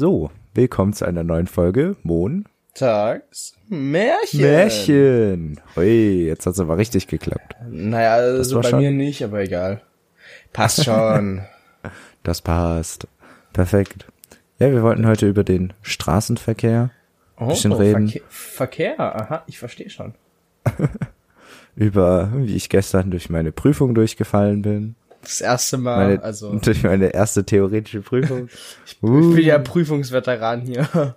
So, 0.00 0.30
willkommen 0.54 0.92
zu 0.92 1.06
einer 1.06 1.24
neuen 1.24 1.48
Folge 1.48 1.96
Mon. 2.04 2.44
Tags 2.72 3.56
Märchen. 3.66 4.40
Märchen. 4.42 5.60
Hui, 5.74 6.24
jetzt 6.24 6.46
hat's 6.46 6.60
aber 6.60 6.78
richtig 6.78 7.08
geklappt. 7.08 7.56
Naja, 7.68 8.12
also 8.12 8.60
bei 8.60 8.68
schon- 8.68 8.78
mir 8.78 8.92
nicht, 8.92 9.24
aber 9.24 9.40
egal. 9.40 9.82
Passt 10.52 10.84
schon. 10.84 11.42
Das 12.22 12.42
passt. 12.42 13.08
Perfekt. 13.52 14.06
Ja, 14.60 14.70
wir 14.70 14.84
wollten 14.84 15.04
heute 15.04 15.26
über 15.26 15.42
den 15.42 15.72
Straßenverkehr, 15.82 16.92
Oh, 17.36 17.48
Bisschen 17.48 17.72
reden. 17.72 18.06
Verkehr, 18.06 18.22
Verkehr, 18.28 19.00
aha, 19.00 19.42
ich 19.48 19.58
verstehe 19.58 19.90
schon. 19.90 20.14
über 21.74 22.30
wie 22.36 22.54
ich 22.54 22.68
gestern 22.68 23.10
durch 23.10 23.30
meine 23.30 23.50
Prüfung 23.50 23.96
durchgefallen 23.96 24.62
bin. 24.62 24.94
Das 25.22 25.40
erste 25.40 25.78
Mal, 25.78 26.08
Meine, 26.08 26.22
also 26.22 26.54
durch 26.62 26.82
meine 26.82 27.08
erste 27.08 27.44
theoretische 27.44 28.00
Prüfung. 28.00 28.48
ich 28.86 28.98
bin 29.00 29.38
ja 29.38 29.58
Prüfungsveteran 29.58 30.62
hier. 30.62 31.16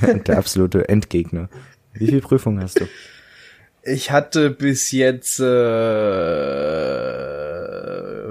Der 0.26 0.38
absolute 0.38 0.88
Endgegner. 0.88 1.48
Wie 1.92 2.06
viel 2.08 2.20
Prüfung 2.20 2.60
hast 2.60 2.80
du? 2.80 2.88
Ich 3.82 4.10
hatte 4.10 4.50
bis 4.50 4.92
jetzt 4.92 5.38
äh, 5.40 5.44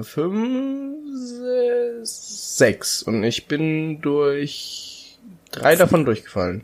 fünf, 0.02 0.96
sechs, 1.14 2.58
sechs 2.58 3.04
und 3.04 3.24
ich 3.24 3.48
bin 3.48 4.02
durch 4.02 5.20
drei 5.52 5.76
davon 5.76 6.06
durchgefallen. 6.06 6.64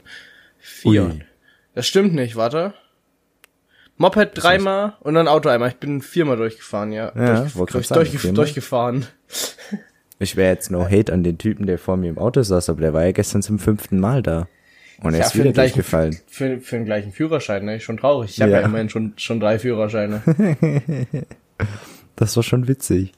Vier. 0.60 1.06
Ui. 1.06 1.24
Das 1.76 1.88
stimmt 1.88 2.14
nicht, 2.14 2.36
warte. 2.36 2.74
Moped 4.00 4.32
dreimal 4.34 4.94
und 5.02 5.14
dann 5.14 5.28
Auto 5.28 5.50
einmal. 5.50 5.70
Ich 5.70 5.76
bin 5.78 6.02
viermal 6.02 6.38
durchgefahren, 6.38 6.92
ja. 6.92 7.12
Ja, 7.16 7.42
durch, 7.42 7.72
durch, 7.72 7.88
sagen, 7.88 8.02
durchgef 8.02 8.34
durchgefahren. 8.34 9.06
Ich 10.20 10.36
wäre 10.36 10.52
jetzt 10.54 10.72
no 10.72 10.86
hate 10.90 11.14
an 11.14 11.24
den 11.24 11.38
Typen, 11.38 11.66
der 11.68 11.78
vor 11.78 11.96
mir 11.98 12.10
im 12.10 12.18
Auto 12.18 12.42
saß, 12.42 12.70
aber 12.70 12.82
der 12.82 12.94
war 12.94 13.06
ja 13.06 13.12
gestern 13.12 13.42
zum 13.42 13.60
fünften 13.60 14.00
Mal 14.00 14.24
da. 14.24 14.48
Und 15.02 15.14
er 15.14 15.20
Ja, 15.20 15.26
ist 15.26 15.32
für 15.34 15.40
wieder 15.40 15.50
den 15.50 15.54
gleichen- 15.54 15.74
durchgefallen. 15.76 16.18
Für, 16.28 16.60
für 16.60 16.76
den 16.78 16.86
gleichen 16.86 17.12
Führerschein, 17.14 17.64
ne? 17.66 17.80
Schon 17.80 17.98
traurig. 17.98 18.32
Ich 18.32 18.42
habe 18.42 18.52
Ja. 18.52 18.60
ja. 18.62 18.66
immerhin 18.66 18.90
schon, 18.90 19.14
schon 19.18 19.40
drei 19.40 19.60
Führerscheine. 19.60 20.22
Das 22.16 22.36
war 22.36 22.44
schon 22.44 22.68
witzig. 22.68 23.14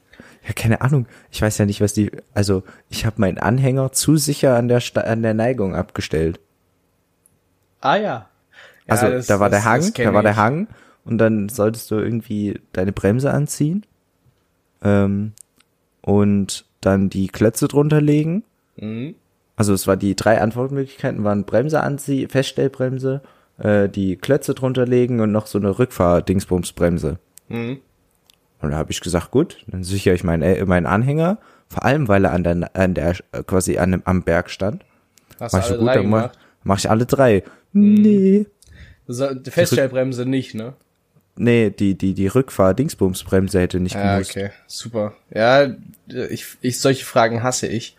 Ja, 0.47 0.53
keine 0.53 0.81
Ahnung. 0.81 1.05
Ich 1.31 1.41
weiß 1.41 1.57
ja 1.59 1.65
nicht, 1.65 1.81
was 1.81 1.93
die. 1.93 2.11
Also, 2.33 2.63
ich 2.89 3.05
habe 3.05 3.21
meinen 3.21 3.37
Anhänger 3.37 3.91
zu 3.91 4.17
sicher 4.17 4.55
an 4.55 4.67
der 4.67 4.79
Sta 4.79 5.01
an 5.01 5.21
der 5.21 5.33
Neigung 5.35 5.75
abgestellt. 5.75 6.39
ah 7.81 7.95
ja. 7.97 8.27
Ja 8.91 9.07
Also, 9.07 9.17
das- 9.17 9.27
da 9.27 9.39
war 9.39 9.49
das- 9.49 9.63
der 9.63 9.71
Hang, 9.71 9.93
da 9.95 10.13
war 10.13 10.23
der. 10.23 10.35
Hang 10.35 10.67
und 11.05 11.17
dann 11.17 11.49
solltest 11.49 11.89
du 11.91 11.95
irgendwie 11.95 12.59
deine 12.73 12.91
Bremse 12.91 13.31
anziehen 13.31 13.85
ähm, 14.83 15.33
und 16.01 16.65
dann 16.81 17.09
die 17.09 17.27
Klötze 17.27 17.67
drunter 17.67 18.01
legen. 18.01 18.43
Mhm. 18.77 19.15
Also 19.55 19.73
es 19.73 19.85
war 19.87 19.97
die 19.97 20.15
drei 20.15 20.41
Antwortmöglichkeiten 20.41 21.23
waren 21.23 21.45
Bremse 21.45 21.81
anziehen, 21.81 22.29
Feststellbremse, 22.29 23.21
äh, 23.59 23.89
die 23.89 24.15
Klötze 24.15 24.55
drunter 24.55 24.85
legen 24.87 25.19
und 25.19 25.31
noch 25.31 25.45
so 25.45 25.59
eine 25.59 25.77
Rückfahr-Dingsbumsbremse. 25.77 27.19
Mhm. 27.49 27.77
Und 28.61 28.71
da 28.71 28.77
habe 28.77 28.91
ich 28.91 29.01
gesagt, 29.01 29.31
gut, 29.31 29.57
dann 29.67 29.83
sichere 29.83 30.13
ich 30.13 30.23
meinen, 30.23 30.41
äh, 30.43 30.63
meinen 30.65 30.85
Anhänger, 30.85 31.37
vor 31.67 31.83
allem 31.85 32.07
weil 32.07 32.25
er 32.25 32.33
an 32.33 32.43
der, 32.43 32.69
an 32.75 32.93
der 32.93 33.15
äh, 33.31 33.43
quasi 33.43 33.77
an 33.77 33.91
dem, 33.91 34.01
am 34.05 34.23
Berg 34.23 34.49
stand. 34.49 34.83
Hast 35.39 35.53
Mach 35.53 35.59
ich 35.61 35.65
so 35.65 35.77
gut, 35.77 35.87
drei 35.87 35.95
dann 35.95 36.09
mach, 36.09 36.31
mach 36.63 36.77
ich 36.79 36.89
alle 36.89 37.05
drei. 37.05 37.43
Nee. 37.73 38.45
So, 39.07 39.33
die 39.33 39.51
Feststellbremse 39.51 40.25
nicht, 40.25 40.53
ne? 40.55 40.73
Nee, 41.37 41.69
die, 41.69 41.95
die, 41.97 42.13
die 42.13 42.27
Rückfahr-Dingsbumsbremse 42.27 43.59
hätte 43.59 43.79
nicht 43.79 43.95
Ja, 43.95 44.13
gemusst. 44.13 44.31
okay, 44.31 44.49
super. 44.67 45.13
Ja, 45.33 45.73
ich, 46.29 46.45
ich 46.61 46.79
solche 46.79 47.05
Fragen 47.05 47.41
hasse 47.43 47.67
ich. 47.67 47.95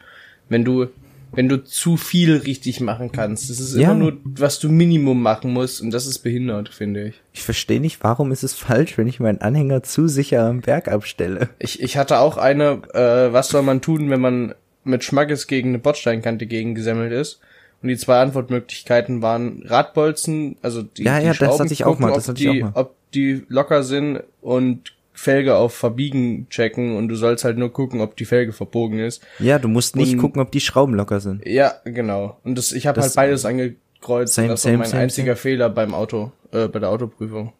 Wenn 0.48 0.64
du 0.64 0.88
wenn 1.34 1.48
du 1.48 1.64
zu 1.64 1.96
viel 1.96 2.36
richtig 2.36 2.80
machen 2.80 3.10
kannst. 3.10 3.48
Das 3.48 3.58
ist 3.58 3.74
Ja. 3.74 3.84
immer 3.90 3.94
nur, 3.94 4.18
was 4.22 4.58
du 4.58 4.68
Minimum 4.68 5.22
machen 5.22 5.50
musst 5.50 5.80
und 5.80 5.90
das 5.90 6.04
ist 6.06 6.18
behindert, 6.18 6.68
finde 6.68 7.04
ich. 7.08 7.22
Ich 7.32 7.42
verstehe 7.42 7.80
nicht, 7.80 8.04
warum 8.04 8.32
ist 8.32 8.42
es 8.42 8.52
falsch, 8.52 8.98
wenn 8.98 9.06
ich 9.06 9.18
meinen 9.18 9.40
Anhänger 9.40 9.82
zu 9.82 10.08
sicher 10.08 10.42
am 10.46 10.60
Berg 10.60 10.88
abstelle. 10.88 11.48
Ich, 11.58 11.82
ich 11.82 11.96
hatte 11.96 12.18
auch 12.18 12.36
eine, 12.36 12.82
äh, 12.92 13.32
was 13.32 13.48
soll 13.48 13.62
man 13.62 13.80
tun, 13.80 14.10
wenn 14.10 14.20
man 14.20 14.54
mit 14.84 15.04
Schmackes 15.04 15.46
gegen 15.46 15.70
eine 15.70 15.78
Bordsteinkante 15.78 16.44
gegengesammelt 16.46 17.12
ist? 17.12 17.40
Und 17.82 17.88
die 17.88 17.96
zwei 17.96 18.20
Antwortmöglichkeiten 18.20 19.22
waren 19.22 19.62
Radbolzen, 19.64 20.56
also 20.62 20.82
die, 20.82 21.02
Ja, 21.04 21.18
die 21.18 21.24
ja, 21.26 21.30
das 21.30 21.36
Schrauben 21.38 21.58
hatte 21.64 21.72
ich 21.72 21.84
auch 21.84 21.88
gucken, 21.90 22.02
mal, 22.02 22.08
ob 22.10 22.14
das 22.16 22.28
hatte 22.28 22.42
ich 22.42 22.50
die, 22.50 22.62
auch 22.64 22.70
mal. 22.74 22.80
ob 22.80 22.94
die 23.12 23.44
locker 23.48 23.82
sind 23.82 24.20
und 24.40 24.92
Felge 25.14 25.56
auf 25.56 25.74
Verbiegen 25.74 26.48
checken 26.48 26.96
und 26.96 27.08
du 27.08 27.16
sollst 27.16 27.44
halt 27.44 27.58
nur 27.58 27.72
gucken, 27.72 28.00
ob 28.00 28.16
die 28.16 28.24
Felge 28.24 28.52
verbogen 28.52 28.98
ist. 28.98 29.20
Ja, 29.38 29.58
du 29.58 29.68
musst 29.68 29.96
nicht 29.96 30.14
Und- 30.14 30.20
gucken, 30.20 30.40
ob 30.40 30.50
die 30.52 30.60
Schrauben 30.60 30.94
locker 30.94 31.20
sind. 31.20 31.46
Ja, 31.46 31.74
genau. 31.84 32.38
Und 32.44 32.56
das, 32.56 32.72
ich 32.72 32.86
habe 32.86 32.96
Das- 32.96 33.06
halt 33.08 33.16
beides 33.16 33.44
angekreuzt. 33.44 34.34
Same, 34.34 34.48
das 34.48 34.64
war 34.64 34.70
same, 34.70 34.78
mein 34.78 34.88
same, 34.88 35.02
einziger 35.02 35.36
Fehler 35.36 35.68
beim 35.68 35.92
Auto, 35.94 36.32
äh, 36.52 36.68
bei 36.68 36.78
der 36.78 36.88
Autoprüfung. 36.88 37.52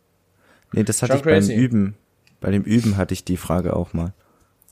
Nee, 0.73 0.85
das 0.85 1.03
hatte 1.03 1.13
Schon 1.13 1.19
ich 1.19 1.25
beim 1.25 1.35
crazy. 1.35 1.55
Üben. 1.55 1.95
Bei 2.41 2.51
dem 2.51 2.63
Üben 2.63 2.97
hatte 2.97 3.13
ich 3.13 3.25
die 3.25 3.37
Frage 3.37 3.77
auch 3.77 3.93
mal. 3.93 4.13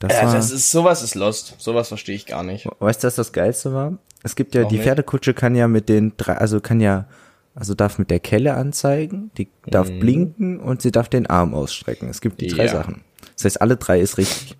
Das 0.01 0.13
Ja, 0.13 0.25
war, 0.27 0.33
das 0.35 0.51
ist 0.51 0.71
sowas 0.71 1.03
ist 1.03 1.15
lost. 1.15 1.55
Sowas 1.59 1.87
verstehe 1.89 2.15
ich 2.15 2.25
gar 2.25 2.43
nicht. 2.43 2.67
weißt 2.79 3.03
du, 3.03 3.07
was 3.07 3.15
das 3.15 3.31
Geilste 3.31 3.73
war? 3.73 3.97
Es 4.23 4.35
gibt 4.35 4.55
ja, 4.55 4.63
Auch 4.63 4.67
die 4.67 4.75
nicht. 4.75 4.83
Pferdekutsche 4.83 5.33
kann 5.33 5.55
ja 5.55 5.67
mit 5.67 5.89
den 5.89 6.13
drei, 6.17 6.33
also 6.37 6.59
kann 6.59 6.79
ja, 6.79 7.07
also 7.55 7.73
darf 7.73 7.97
mit 7.99 8.09
der 8.11 8.19
Kelle 8.19 8.53
anzeigen, 8.55 9.31
die 9.37 9.49
darf 9.65 9.87
blinken 9.89 10.59
und 10.59 10.81
sie 10.81 10.91
darf 10.91 11.09
den 11.09 11.27
Arm 11.27 11.53
ausstrecken. 11.53 12.09
Es 12.09 12.21
gibt 12.21 12.41
die 12.41 12.47
drei 12.47 12.63
Mhm. 12.63 12.67
Ja. 12.67 12.73
Sachen. 12.73 13.01
Das 13.35 13.45
heißt, 13.45 13.61
alle 13.61 13.77
drei 13.77 13.99
ist 13.99 14.17
richtig. 14.17 14.57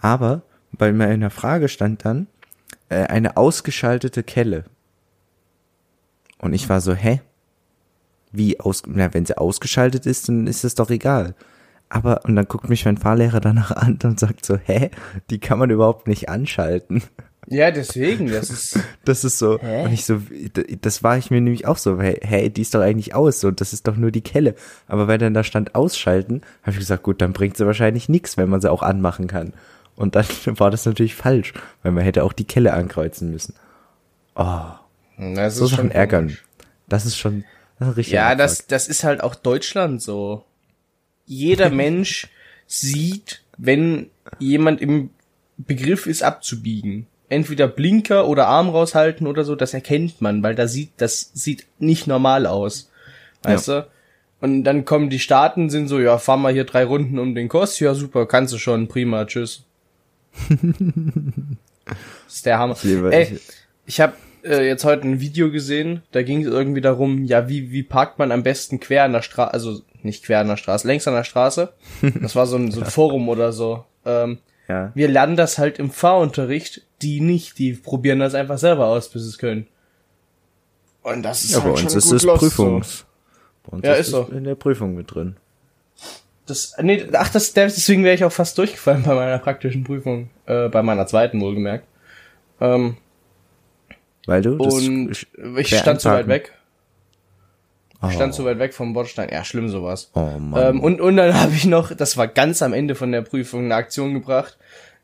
Aber 0.00 0.42
bei 0.72 0.92
mir 0.92 1.10
in 1.12 1.20
der 1.20 1.30
Frage 1.30 1.68
stand 1.68 2.04
dann 2.04 2.26
äh, 2.88 3.04
eine 3.06 3.36
ausgeschaltete 3.36 4.22
Kelle. 4.22 4.64
Und 6.38 6.52
ich 6.52 6.68
war 6.68 6.80
so, 6.80 6.94
hä? 6.94 7.20
Wie 8.32 8.58
aus, 8.60 8.82
na, 8.86 9.14
wenn 9.14 9.24
sie 9.26 9.38
ausgeschaltet 9.38 10.06
ist, 10.06 10.28
dann 10.28 10.46
ist 10.46 10.64
es 10.64 10.74
doch 10.74 10.90
egal. 10.90 11.34
Aber, 11.88 12.24
und 12.24 12.34
dann 12.34 12.46
guckt 12.46 12.68
mich 12.68 12.84
mein 12.84 12.96
Fahrlehrer 12.96 13.40
danach 13.40 13.70
an 13.70 13.98
und 14.02 14.18
sagt 14.18 14.44
so, 14.44 14.56
hä? 14.56 14.90
Die 15.30 15.38
kann 15.38 15.58
man 15.58 15.70
überhaupt 15.70 16.08
nicht 16.08 16.28
anschalten. 16.28 17.02
Ja, 17.46 17.70
deswegen, 17.70 18.30
das 18.30 18.50
ist. 18.50 18.78
Das 19.04 19.22
ist 19.22 19.38
so, 19.38 19.58
Hä? 19.60 19.84
und 19.84 19.92
ich 19.92 20.06
so, 20.06 20.18
das 20.80 21.02
war 21.02 21.18
ich 21.18 21.30
mir 21.30 21.42
nämlich 21.42 21.66
auch 21.66 21.76
so, 21.76 22.00
hey, 22.00 22.18
hey, 22.22 22.48
die 22.48 22.62
ist 22.62 22.74
doch 22.74 22.80
eigentlich 22.80 23.14
aus, 23.14 23.38
so, 23.40 23.50
das 23.50 23.74
ist 23.74 23.86
doch 23.86 23.96
nur 23.96 24.10
die 24.10 24.22
Kelle. 24.22 24.54
Aber 24.88 25.08
weil 25.08 25.18
dann 25.18 25.34
da 25.34 25.44
stand 25.44 25.74
ausschalten, 25.74 26.40
habe 26.62 26.70
ich 26.72 26.78
gesagt, 26.78 27.02
gut, 27.02 27.20
dann 27.20 27.34
bringt 27.34 27.58
sie 27.58 27.66
wahrscheinlich 27.66 28.08
nichts, 28.08 28.38
wenn 28.38 28.48
man 28.48 28.62
sie 28.62 28.72
auch 28.72 28.82
anmachen 28.82 29.26
kann. 29.26 29.52
Und 29.94 30.14
dann 30.16 30.24
war 30.56 30.70
das 30.70 30.86
natürlich 30.86 31.14
falsch, 31.14 31.52
weil 31.82 31.92
man 31.92 32.02
hätte 32.02 32.24
auch 32.24 32.32
die 32.32 32.46
Kelle 32.46 32.72
ankreuzen 32.72 33.30
müssen. 33.30 33.54
Oh, 34.36 34.62
Das 35.18 35.56
so 35.56 35.66
ist 35.66 35.72
Sachen 35.72 35.84
schon 35.84 35.90
ärgern. 35.90 36.38
Das 36.88 37.04
ist 37.04 37.18
schon, 37.18 37.44
das 37.78 37.90
ist 37.90 37.96
richtig. 37.98 38.14
Ja, 38.14 38.34
das, 38.34 38.66
das 38.66 38.88
ist 38.88 39.04
halt 39.04 39.22
auch 39.22 39.34
Deutschland 39.34 40.00
so. 40.00 40.44
Jeder 41.26 41.70
Mensch 41.84 42.28
sieht, 42.66 43.42
wenn 43.58 44.10
jemand 44.38 44.80
im 44.80 45.10
Begriff 45.56 46.06
ist, 46.06 46.22
abzubiegen. 46.22 47.06
Entweder 47.28 47.68
Blinker 47.68 48.28
oder 48.28 48.46
Arm 48.46 48.68
raushalten 48.68 49.26
oder 49.26 49.44
so, 49.44 49.54
das 49.56 49.74
erkennt 49.74 50.20
man, 50.20 50.42
weil 50.42 50.54
da 50.54 50.66
sieht, 50.68 50.90
das 50.98 51.30
sieht 51.34 51.66
nicht 51.78 52.06
normal 52.06 52.46
aus. 52.46 52.90
Weißt 53.42 53.68
du? 53.68 53.86
Und 54.40 54.64
dann 54.64 54.84
kommen 54.84 55.08
die 55.10 55.18
Staaten, 55.18 55.70
sind 55.70 55.88
so, 55.88 55.98
ja, 56.00 56.18
fahr 56.18 56.36
mal 56.36 56.52
hier 56.52 56.64
drei 56.64 56.84
Runden 56.84 57.18
um 57.18 57.34
den 57.34 57.48
Kurs, 57.48 57.80
ja 57.80 57.94
super, 57.94 58.26
kannst 58.26 58.52
du 58.52 58.58
schon, 58.58 58.88
prima, 58.88 59.24
tschüss. 59.24 59.64
das 60.48 60.58
ist 62.28 62.46
der 62.46 62.58
Hammer. 62.58 62.76
liebe- 62.82 63.12
Ey, 63.12 63.34
ich- 63.34 63.40
ich 63.86 64.00
habe 64.00 64.14
äh, 64.44 64.66
jetzt 64.66 64.84
heute 64.84 65.02
ein 65.08 65.20
Video 65.20 65.50
gesehen, 65.50 66.02
da 66.12 66.22
ging 66.22 66.40
es 66.42 66.46
irgendwie 66.48 66.80
darum, 66.80 67.24
ja, 67.24 67.48
wie, 67.48 67.70
wie 67.70 67.82
parkt 67.82 68.18
man 68.18 68.32
am 68.32 68.42
besten 68.42 68.80
quer 68.80 69.04
an 69.04 69.12
der 69.12 69.22
Straße, 69.22 69.52
also 69.54 69.82
nicht 70.04 70.24
quer 70.24 70.40
an 70.40 70.48
der 70.48 70.56
Straße, 70.56 70.86
längs 70.86 71.06
an 71.08 71.14
der 71.14 71.24
Straße. 71.24 71.72
Das 72.22 72.36
war 72.36 72.46
so 72.46 72.56
ein, 72.56 72.70
so 72.70 72.80
ein 72.80 72.86
Forum 72.86 73.28
oder 73.28 73.52
so. 73.52 73.84
Ähm, 74.04 74.38
Ja. 74.68 74.92
wir 74.94 75.08
lernen 75.08 75.36
das 75.36 75.58
halt 75.58 75.78
im 75.78 75.90
Fahrunterricht, 75.90 76.82
die 77.02 77.20
nicht, 77.20 77.58
die 77.58 77.72
probieren 77.74 78.18
das 78.20 78.34
einfach 78.34 78.58
selber 78.58 78.86
aus, 78.86 79.08
bis 79.08 79.22
sie 79.22 79.28
es 79.30 79.38
können. 79.38 79.66
Und 81.02 81.22
das 81.22 81.44
ist 81.44 81.52
Ja, 81.52 81.58
bei 81.58 81.64
halt 81.66 81.72
uns 81.72 81.80
schon 81.92 81.98
ist 81.98 82.04
gut 82.08 82.16
es 82.16 82.22
lost, 82.22 82.40
Prüfungs. 82.40 83.04
Bei 83.64 83.76
uns 83.76 83.86
Ja, 83.86 83.92
ist 83.94 84.00
ist 84.06 84.10
so. 84.12 84.28
in 84.32 84.44
der 84.44 84.54
Prüfung 84.54 84.94
mit 84.94 85.14
drin. 85.14 85.36
So. 85.94 86.06
Das, 86.46 86.74
nee, 86.82 87.06
ach, 87.14 87.30
das, 87.30 87.52
deswegen 87.54 88.04
wäre 88.04 88.14
ich 88.14 88.24
auch 88.24 88.32
fast 88.32 88.56
durchgefallen 88.58 89.02
bei 89.02 89.14
meiner 89.14 89.38
praktischen 89.38 89.84
Prüfung, 89.84 90.28
äh, 90.46 90.68
bei 90.68 90.82
meiner 90.82 91.06
zweiten 91.06 91.40
wohlgemerkt. 91.40 91.86
Ähm, 92.60 92.96
Weil 94.26 94.42
du 94.42 94.56
und 94.56 95.26
ich 95.56 95.76
stand 95.78 96.00
zu 96.00 96.10
weit 96.10 96.28
weg. 96.28 96.52
Oh, 98.06 98.10
Stand 98.10 98.34
zu 98.34 98.44
weit 98.44 98.58
weg 98.58 98.74
vom 98.74 98.92
Bordstein. 98.92 99.28
Ja, 99.32 99.44
schlimm 99.44 99.68
sowas. 99.68 100.10
oh 100.14 100.20
Mann. 100.38 100.76
Ähm, 100.76 100.80
und, 100.80 101.00
und 101.00 101.16
dann 101.16 101.34
habe 101.40 101.52
ich 101.52 101.64
noch, 101.64 101.94
das 101.94 102.16
war 102.16 102.28
ganz 102.28 102.62
am 102.62 102.72
Ende 102.72 102.94
von 102.94 103.12
der 103.12 103.22
Prüfung, 103.22 103.64
eine 103.64 103.74
Aktion 103.74 104.14
gebracht. 104.14 104.58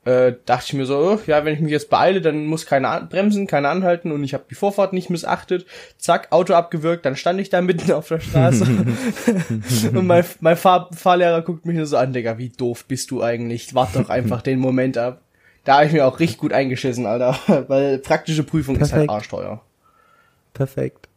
Äh, 0.07 0.37
dachte 0.47 0.65
ich 0.69 0.73
mir 0.73 0.87
so, 0.87 0.97
oh, 0.97 1.21
ja, 1.27 1.45
wenn 1.45 1.53
ich 1.53 1.61
mich 1.61 1.73
jetzt 1.73 1.91
beeile, 1.91 2.23
dann 2.23 2.47
muss 2.47 2.65
keiner 2.65 3.03
bremsen, 3.03 3.47
keiner 3.47 3.69
anhalten 3.69 4.13
und 4.13 4.25
ich 4.25 4.33
habe 4.33 4.45
die 4.49 4.55
Vorfahrt 4.55 4.95
nicht 4.95 5.11
missachtet. 5.11 5.67
Zack, 5.99 6.29
Auto 6.31 6.55
abgewürgt, 6.55 7.05
dann 7.05 7.17
stand 7.17 7.39
ich 7.39 7.51
da 7.51 7.61
mitten 7.61 7.93
auf 7.93 8.09
der 8.09 8.21
Straße. 8.21 8.65
und 9.95 10.07
mein, 10.07 10.25
mein 10.41 10.57
Fahr 10.57 10.89
Fahrlehrer 10.95 11.43
guckt 11.43 11.67
mich 11.67 11.77
nur 11.77 11.85
so 11.85 11.99
an, 11.99 12.15
Digga, 12.15 12.39
wie 12.39 12.49
doof 12.49 12.87
bist 12.87 13.11
du 13.11 13.23
eigentlich? 13.23 13.75
Wart 13.75 13.95
doch 13.95 14.09
einfach 14.09 14.41
den 14.41 14.59
Moment 14.59 14.97
ab. 14.97 15.21
Da 15.65 15.77
habe 15.77 15.87
ich 15.87 15.93
mir 15.93 16.07
auch 16.07 16.19
richtig 16.19 16.39
gut 16.39 16.55
eingeschissen, 16.55 17.05
Alter. 17.05 17.39
Weil 17.69 17.99
praktische 17.99 18.43
Prüfung 18.43 18.77
ist 18.77 18.93
halt 18.93 19.07
Perfekt. 19.07 19.11
arschteuer. 19.11 19.61
Perfekt. 20.55 21.10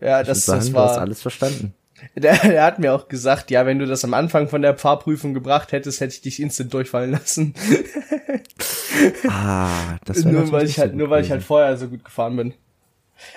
Ja, 0.00 0.20
Ich 0.20 0.26
das, 0.26 0.48
würd 0.48 0.58
das 0.58 0.66
sagen, 0.66 0.72
du 0.72 0.78
hast 0.80 0.94
war. 0.96 1.00
alles 1.00 1.22
verstanden. 1.22 1.74
Der, 2.16 2.34
der 2.38 2.64
hat 2.64 2.78
mir 2.78 2.94
auch 2.94 3.08
gesagt, 3.08 3.50
ja, 3.50 3.66
wenn 3.66 3.78
du 3.78 3.86
das 3.86 4.04
am 4.04 4.14
Anfang 4.14 4.48
von 4.48 4.62
der 4.62 4.76
Fahrprüfung 4.76 5.34
gebracht 5.34 5.72
hättest, 5.72 6.00
hätte 6.00 6.14
ich 6.14 6.22
dich 6.22 6.40
instant 6.40 6.72
durchfallen 6.72 7.10
lassen. 7.12 7.54
Ah, 9.28 9.96
das 10.04 10.24
wäre 10.24 10.34
nur 10.34 10.52
weil 10.52 10.66
ich 10.66 10.78
halt, 10.78 10.94
nur 10.94 11.10
weil 11.10 11.24
ich 11.24 11.30
halt 11.30 11.42
vorher 11.42 11.76
so 11.76 11.88
gut 11.88 12.04
gefahren 12.04 12.36
bin. 12.36 12.54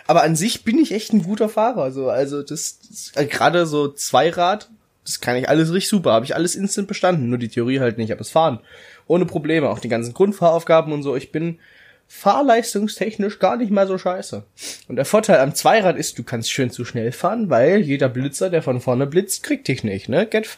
Aber 0.08 0.24
an 0.24 0.36
sich 0.36 0.64
bin 0.64 0.78
ich 0.78 0.92
echt 0.92 1.14
ein 1.14 1.24
guter 1.24 1.48
Fahrer. 1.50 1.92
So, 1.92 2.10
also 2.10 2.42
das, 2.42 2.80
das 3.14 3.30
gerade 3.30 3.66
so 3.66 3.88
Zweirad, 3.90 4.70
das 5.06 5.22
kann 5.22 5.36
ich 5.36 5.50
alles 5.50 5.72
richtig 5.72 5.90
super. 5.90 6.12
Habe 6.14 6.26
ich 6.26 6.36
alles 6.36 6.56
instant 6.56 6.88
bestanden. 6.88 7.30
Nur 7.30 7.38
die 7.38 7.50
Theorie 7.50 7.80
halt 7.80 7.98
nicht, 7.98 8.12
aber 8.12 8.20
das 8.20 8.30
Fahren 8.30 8.60
ohne 9.08 9.26
Probleme. 9.26 9.70
Auch 9.70 9.80
die 9.80 9.90
ganzen 9.90 10.14
Grundfahraufgaben 10.14 10.92
und 10.94 11.04
so. 11.04 11.16
Ich 11.16 11.32
bin 11.32 11.60
fahrleistungstechnisch 12.08 13.40
gar 13.40 13.58
nicht 13.58 13.72
mal 13.72 13.88
so 13.88 13.98
scheiße. 13.98 14.44
Und 14.88 14.96
der 14.96 15.06
Vorteil 15.06 15.40
am 15.40 15.56
Zweirad 15.56 15.98
ist, 15.98 16.18
du 16.18 16.24
kannst 16.24 16.52
schön 16.52 16.70
zu 16.70 16.86
schnell 16.86 17.12
fahren, 17.12 17.50
weil 17.50 17.82
jeder 17.82 18.10
Blitzer, 18.10 18.50
der 18.50 18.62
von 18.62 18.82
vorne 18.82 19.08
blitzt, 19.08 19.44
kriegt 19.44 19.68
dich 19.68 19.84
nicht, 19.84 20.10
ne? 20.10 20.26
Get 20.28 20.58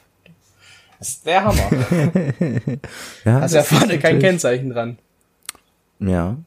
das 1.00 1.10
ist 1.10 1.26
der 1.26 1.44
Hammer. 1.44 1.70
ja, 3.26 3.42
Hast 3.42 3.54
ja 3.54 3.64
vorne 3.64 4.00
kein 4.00 4.20
Kennzeichen 4.20 4.70
dran. 4.70 4.98
Ja. 6.00 6.38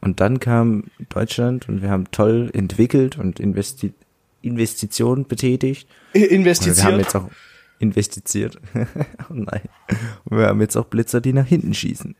Und 0.00 0.20
dann 0.20 0.38
kam 0.38 0.84
Deutschland 1.08 1.68
und 1.68 1.82
wir 1.82 1.90
haben 1.90 2.10
toll 2.12 2.50
entwickelt 2.54 3.18
und 3.18 3.40
investi 3.40 3.92
Investitionen 4.40 5.26
betätigt. 5.26 5.88
Und 6.14 6.20
wir 6.20 6.28
haben 6.28 6.34
Investiert. 6.36 6.98
jetzt 6.98 7.16
auch 7.16 7.28
investiert. 7.80 8.60
oh 9.30 9.34
nein. 9.34 9.62
Und 10.24 10.38
wir 10.38 10.46
haben 10.46 10.60
jetzt 10.60 10.76
auch 10.76 10.84
Blitzer, 10.84 11.20
die 11.20 11.32
nach 11.32 11.46
hinten 11.46 11.74
schießen. 11.74 12.14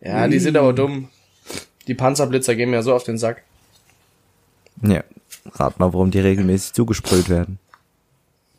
Ja, 0.00 0.28
die 0.28 0.38
sind 0.38 0.56
aber 0.56 0.72
dumm. 0.72 1.08
Die 1.86 1.94
Panzerblitzer 1.94 2.54
gehen 2.54 2.70
mir 2.70 2.82
so 2.82 2.94
auf 2.94 3.04
den 3.04 3.18
Sack. 3.18 3.42
Ja. 4.82 5.02
Rat 5.54 5.78
mal, 5.78 5.92
warum 5.92 6.10
die 6.10 6.20
regelmäßig 6.20 6.72
zugesprüht 6.72 7.28
werden. 7.28 7.58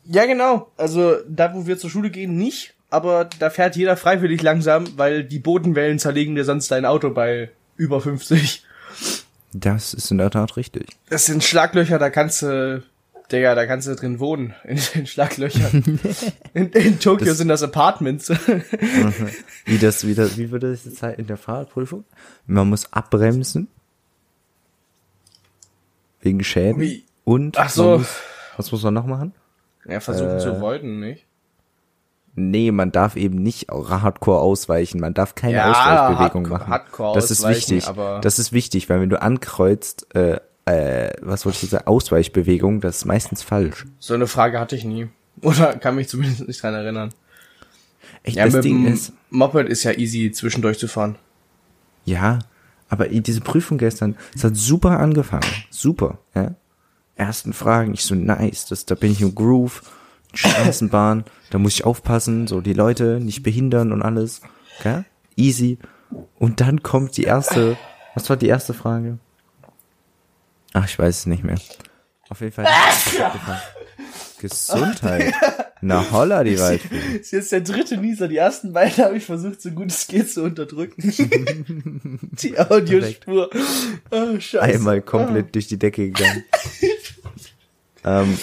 Ja, 0.04 0.24
genau. 0.26 0.70
Also 0.76 1.16
da, 1.28 1.52
wo 1.52 1.66
wir 1.66 1.78
zur 1.78 1.90
Schule 1.90 2.10
gehen, 2.10 2.36
nicht. 2.36 2.74
Aber 2.90 3.28
da 3.38 3.50
fährt 3.50 3.76
jeder 3.76 3.96
freiwillig 3.96 4.42
langsam, 4.42 4.86
weil 4.96 5.24
die 5.24 5.40
Bodenwellen 5.40 5.98
zerlegen 5.98 6.36
dir 6.36 6.44
sonst 6.44 6.70
dein 6.70 6.84
Auto 6.84 7.10
bei 7.10 7.50
über 7.76 8.00
50. 8.00 8.64
Das 9.52 9.94
ist 9.94 10.10
in 10.10 10.18
der 10.18 10.30
Tat 10.30 10.56
richtig. 10.56 10.90
Das 11.08 11.26
sind 11.26 11.42
Schlaglöcher, 11.42 11.98
da 11.98 12.10
kannst 12.10 12.42
du, 12.42 12.82
Digga, 13.32 13.54
da 13.56 13.66
kannst 13.66 13.88
du 13.88 13.94
drin 13.96 14.20
wohnen. 14.20 14.54
In 14.64 14.78
den 14.94 15.06
Schlaglöchern. 15.06 15.98
in, 16.54 16.68
in 16.70 17.00
Tokio 17.00 17.26
Das- 17.26 17.38
sind 17.38 17.48
das 17.48 17.62
Apartments. 17.62 18.28
Wie 19.64 19.78
das 19.78 20.06
wieder, 20.06 20.36
wie 20.36 20.50
würde 20.50 20.70
das 20.70 20.84
jetzt 20.84 20.98
sein 20.98 21.14
in 21.14 21.26
der 21.26 21.36
Fahrradprüfung? 21.36 22.04
Man 22.46 22.68
muss 22.68 22.92
abbremsen. 22.92 23.68
Wegen 26.20 26.42
Schäden. 26.44 26.80
Wie? 26.80 27.04
Und 27.24 27.58
Ach 27.58 27.68
so. 27.70 27.98
muss, 27.98 28.08
was 28.56 28.72
muss 28.72 28.82
man 28.82 28.94
noch 28.94 29.06
machen? 29.06 29.32
ja, 29.88 30.00
versuchen 30.00 30.36
Äh. 30.36 30.38
zu 30.40 30.54
avoiden, 30.56 31.00
nicht? 31.00 31.24
Nee, 32.34 32.70
man 32.70 32.92
darf 32.92 33.16
eben 33.16 33.36
nicht 33.42 33.68
hardcore 33.70 34.40
ausweichen. 34.40 35.00
Man 35.00 35.14
darf 35.14 35.34
keine 35.34 35.64
Ausweichbewegung 35.70 36.46
hardcore- 36.46 36.50
machen. 36.58 36.68
hardcore 36.68 37.14
das 37.14 37.30
ist 37.30 37.46
wichtig. 37.48 37.86
aber- 37.88 38.20
Das 38.20 38.38
ist 38.38 38.52
wichtig, 38.52 38.88
weil 38.90 39.00
wenn 39.00 39.08
du 39.08 39.20
ankreuzt, 39.22 40.14
äh, 40.14 40.40
äh, 40.66 41.10
was 41.22 41.44
wollte 41.46 41.56
ich 41.56 41.62
jetzt 41.62 41.70
sagen, 41.70 41.86
Ausweichbewegung, 41.86 42.80
das 42.80 42.98
ist 42.98 43.04
meistens 43.04 43.42
falsch. 43.42 43.86
So 43.98 44.14
eine 44.14 44.26
Frage 44.26 44.60
hatte 44.60 44.76
ich 44.76 44.84
nie. 44.84 45.08
Oder 45.42 45.76
kann 45.76 45.94
mich 45.94 46.08
zumindest 46.08 46.46
nicht 46.46 46.62
dran 46.62 46.74
erinnern. 46.74 47.12
Echt, 48.22 48.36
Ja, 48.36 48.44
das 48.44 48.54
mit 48.54 48.64
Ding 48.64 48.86
ist, 48.86 49.12
Moped 49.30 49.68
ist 49.68 49.84
ja 49.84 49.92
easy 49.92 50.30
zwischendurch 50.32 50.78
zu 50.78 50.88
fahren. 50.88 51.16
ja, 52.04 52.40
aber 52.88 53.08
diese 53.08 53.40
Prüfung 53.40 53.78
gestern, 53.78 54.16
es 54.32 54.44
hat 54.44 54.54
super 54.54 55.00
angefangen. 55.00 55.50
Super, 55.70 56.18
ja. 56.36 56.54
Ersten 57.16 57.52
Fragen, 57.52 57.94
ich 57.94 58.04
so, 58.04 58.14
nice, 58.14 58.66
das, 58.66 58.86
da 58.86 58.94
bin 58.94 59.10
ich 59.10 59.22
im 59.22 59.34
Groove, 59.34 59.82
Straßenbahn, 60.32 61.24
da 61.50 61.58
muss 61.58 61.74
ich 61.74 61.84
aufpassen, 61.84 62.46
so 62.46 62.60
die 62.60 62.74
Leute 62.74 63.18
nicht 63.18 63.42
behindern 63.42 63.90
und 63.90 64.02
alles, 64.02 64.40
okay? 64.78 65.02
Easy. 65.34 65.78
Und 66.38 66.60
dann 66.60 66.84
kommt 66.84 67.16
die 67.16 67.24
erste, 67.24 67.76
was 68.14 68.30
war 68.30 68.36
die 68.36 68.46
erste 68.46 68.72
Frage? 68.72 69.18
Ach, 70.76 70.84
ich 70.84 70.98
weiß 70.98 71.20
es 71.20 71.26
nicht 71.26 71.42
mehr. 71.42 71.58
Auf 72.28 72.42
jeden 72.42 72.52
Fall. 72.52 72.66
Gesundheit. 74.38 75.32
Na 75.80 76.04
holla, 76.10 76.44
die 76.44 76.58
Waldfee. 76.60 77.16
Das 77.16 77.20
ist 77.20 77.32
jetzt 77.32 77.52
der 77.52 77.60
dritte 77.62 77.96
Nieser. 77.96 78.28
Die 78.28 78.36
ersten 78.36 78.74
beiden 78.74 79.02
habe 79.02 79.16
ich 79.16 79.24
versucht, 79.24 79.62
so 79.62 79.70
gut 79.70 79.90
es 79.90 80.06
geht 80.06 80.30
zu 80.30 80.42
unterdrücken. 80.42 81.00
die 82.32 82.58
Audiospur. 82.58 83.48
Oh, 84.10 84.38
scheiße. 84.38 84.60
Einmal 84.60 85.00
komplett 85.00 85.54
durch 85.54 85.66
die 85.66 85.78
Decke 85.78 86.10
gegangen. 86.10 86.44
ähm, 88.04 88.38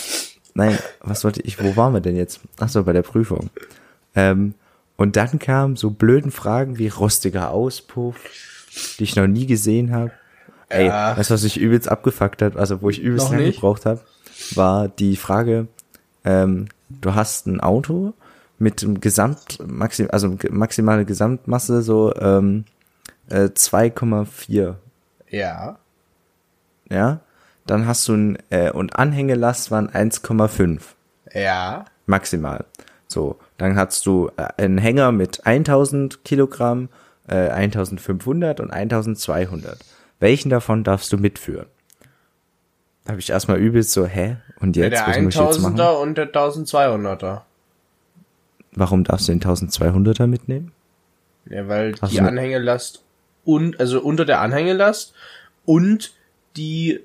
nein, 0.56 0.80
was 1.02 1.24
wollte 1.24 1.42
ich, 1.42 1.64
wo 1.64 1.76
waren 1.76 1.94
wir 1.94 2.02
denn 2.02 2.16
jetzt? 2.16 2.40
Ach 2.58 2.70
so, 2.70 2.84
bei 2.84 2.94
der 2.94 3.04
Prüfung. 3.04 3.52
Ähm, 4.16 4.56
und 4.98 5.18
dann 5.18 5.38
kamen 5.38 5.76
so 5.76 5.92
blöden 5.92 6.32
Fragen 6.32 6.80
wie 6.80 6.88
rostiger 6.88 7.52
Auspuff, 7.52 8.16
die 8.98 9.04
ich 9.04 9.16
noch 9.16 9.28
nie 9.28 9.46
gesehen 9.46 9.92
habe. 9.92 10.14
Ey, 10.70 10.88
Ja. 10.88 11.16
weißt 11.18 11.30
du, 11.30 11.34
was 11.34 11.44
ich 11.44 11.58
übelst 11.60 11.90
abgefuckt 11.90 12.42
hat, 12.42 12.58
also 12.58 12.82
wo 12.82 12.90
ich 12.90 13.00
übelst 13.00 13.30
lange 13.32 13.52
gebraucht 13.56 13.86
habe, 13.86 14.02
war 14.56 14.88
die 14.88 15.16
Frage, 15.16 15.68
ähm, 16.26 16.68
du 16.90 17.14
hast 17.16 17.48
ein 17.48 17.60
Auto 17.60 18.14
mit 18.60 18.82
dem 18.82 19.00
Gesamt, 19.02 19.60
maxim, 19.66 20.08
also 20.12 20.36
maximale 20.50 21.06
Gesamtmasse 21.06 21.82
so 21.82 22.14
ähm, 22.16 22.66
äh, 23.30 23.50
2,4 23.50 24.76
Ja. 25.30 25.78
ja, 26.90 27.20
dann 27.66 27.88
hast 27.88 28.08
du 28.08 28.14
ein, 28.14 28.38
äh, 28.50 28.72
und 28.72 28.96
Anhängelast 28.98 29.72
waren 29.72 29.90
1,5 29.90 30.96
Ja. 31.34 31.86
maximal. 32.06 32.66
So, 33.08 33.38
dann 33.58 33.76
hast 33.76 34.06
du 34.06 34.32
äh, 34.38 34.48
einen 34.62 34.78
Hänger 34.78 35.12
mit 35.12 35.46
1000 35.46 36.24
Kilogramm, 36.26 36.90
äh, 37.28 37.50
1500 37.50 38.60
und 38.60 38.72
1200. 38.72 39.78
Welchen 40.20 40.50
davon 40.50 40.84
darfst 40.84 41.12
du 41.12 41.18
mitführen? 41.18 41.68
Da 43.04 43.12
habe 43.12 43.20
ich 43.20 43.30
erstmal 43.30 43.58
übelst 43.58 43.92
so, 43.92 44.06
hä? 44.06 44.38
Und 44.60 44.76
jetzt, 44.76 44.94
der 44.94 45.08
was 45.08 45.20
muss 45.20 45.36
ich 45.36 45.42
jetzt 45.42 45.60
machen? 45.60 45.80
1000er 45.80 46.02
und 46.02 46.18
der 46.18 46.32
1200er. 46.32 47.42
Warum 48.76 49.04
darfst 49.04 49.28
du 49.28 49.34
den 49.34 49.42
1200er 49.42 50.28
mitnehmen? 50.28 50.72
Ja, 51.46 51.68
weil 51.68 51.96
Ach 52.00 52.10
die. 52.10 52.22
Anhängelast 52.22 53.04
und, 53.44 53.80
also 53.80 54.02
unter 54.02 54.26
der 54.26 54.40
Anhängelast 54.40 55.14
und 55.66 56.14
die 56.56 57.02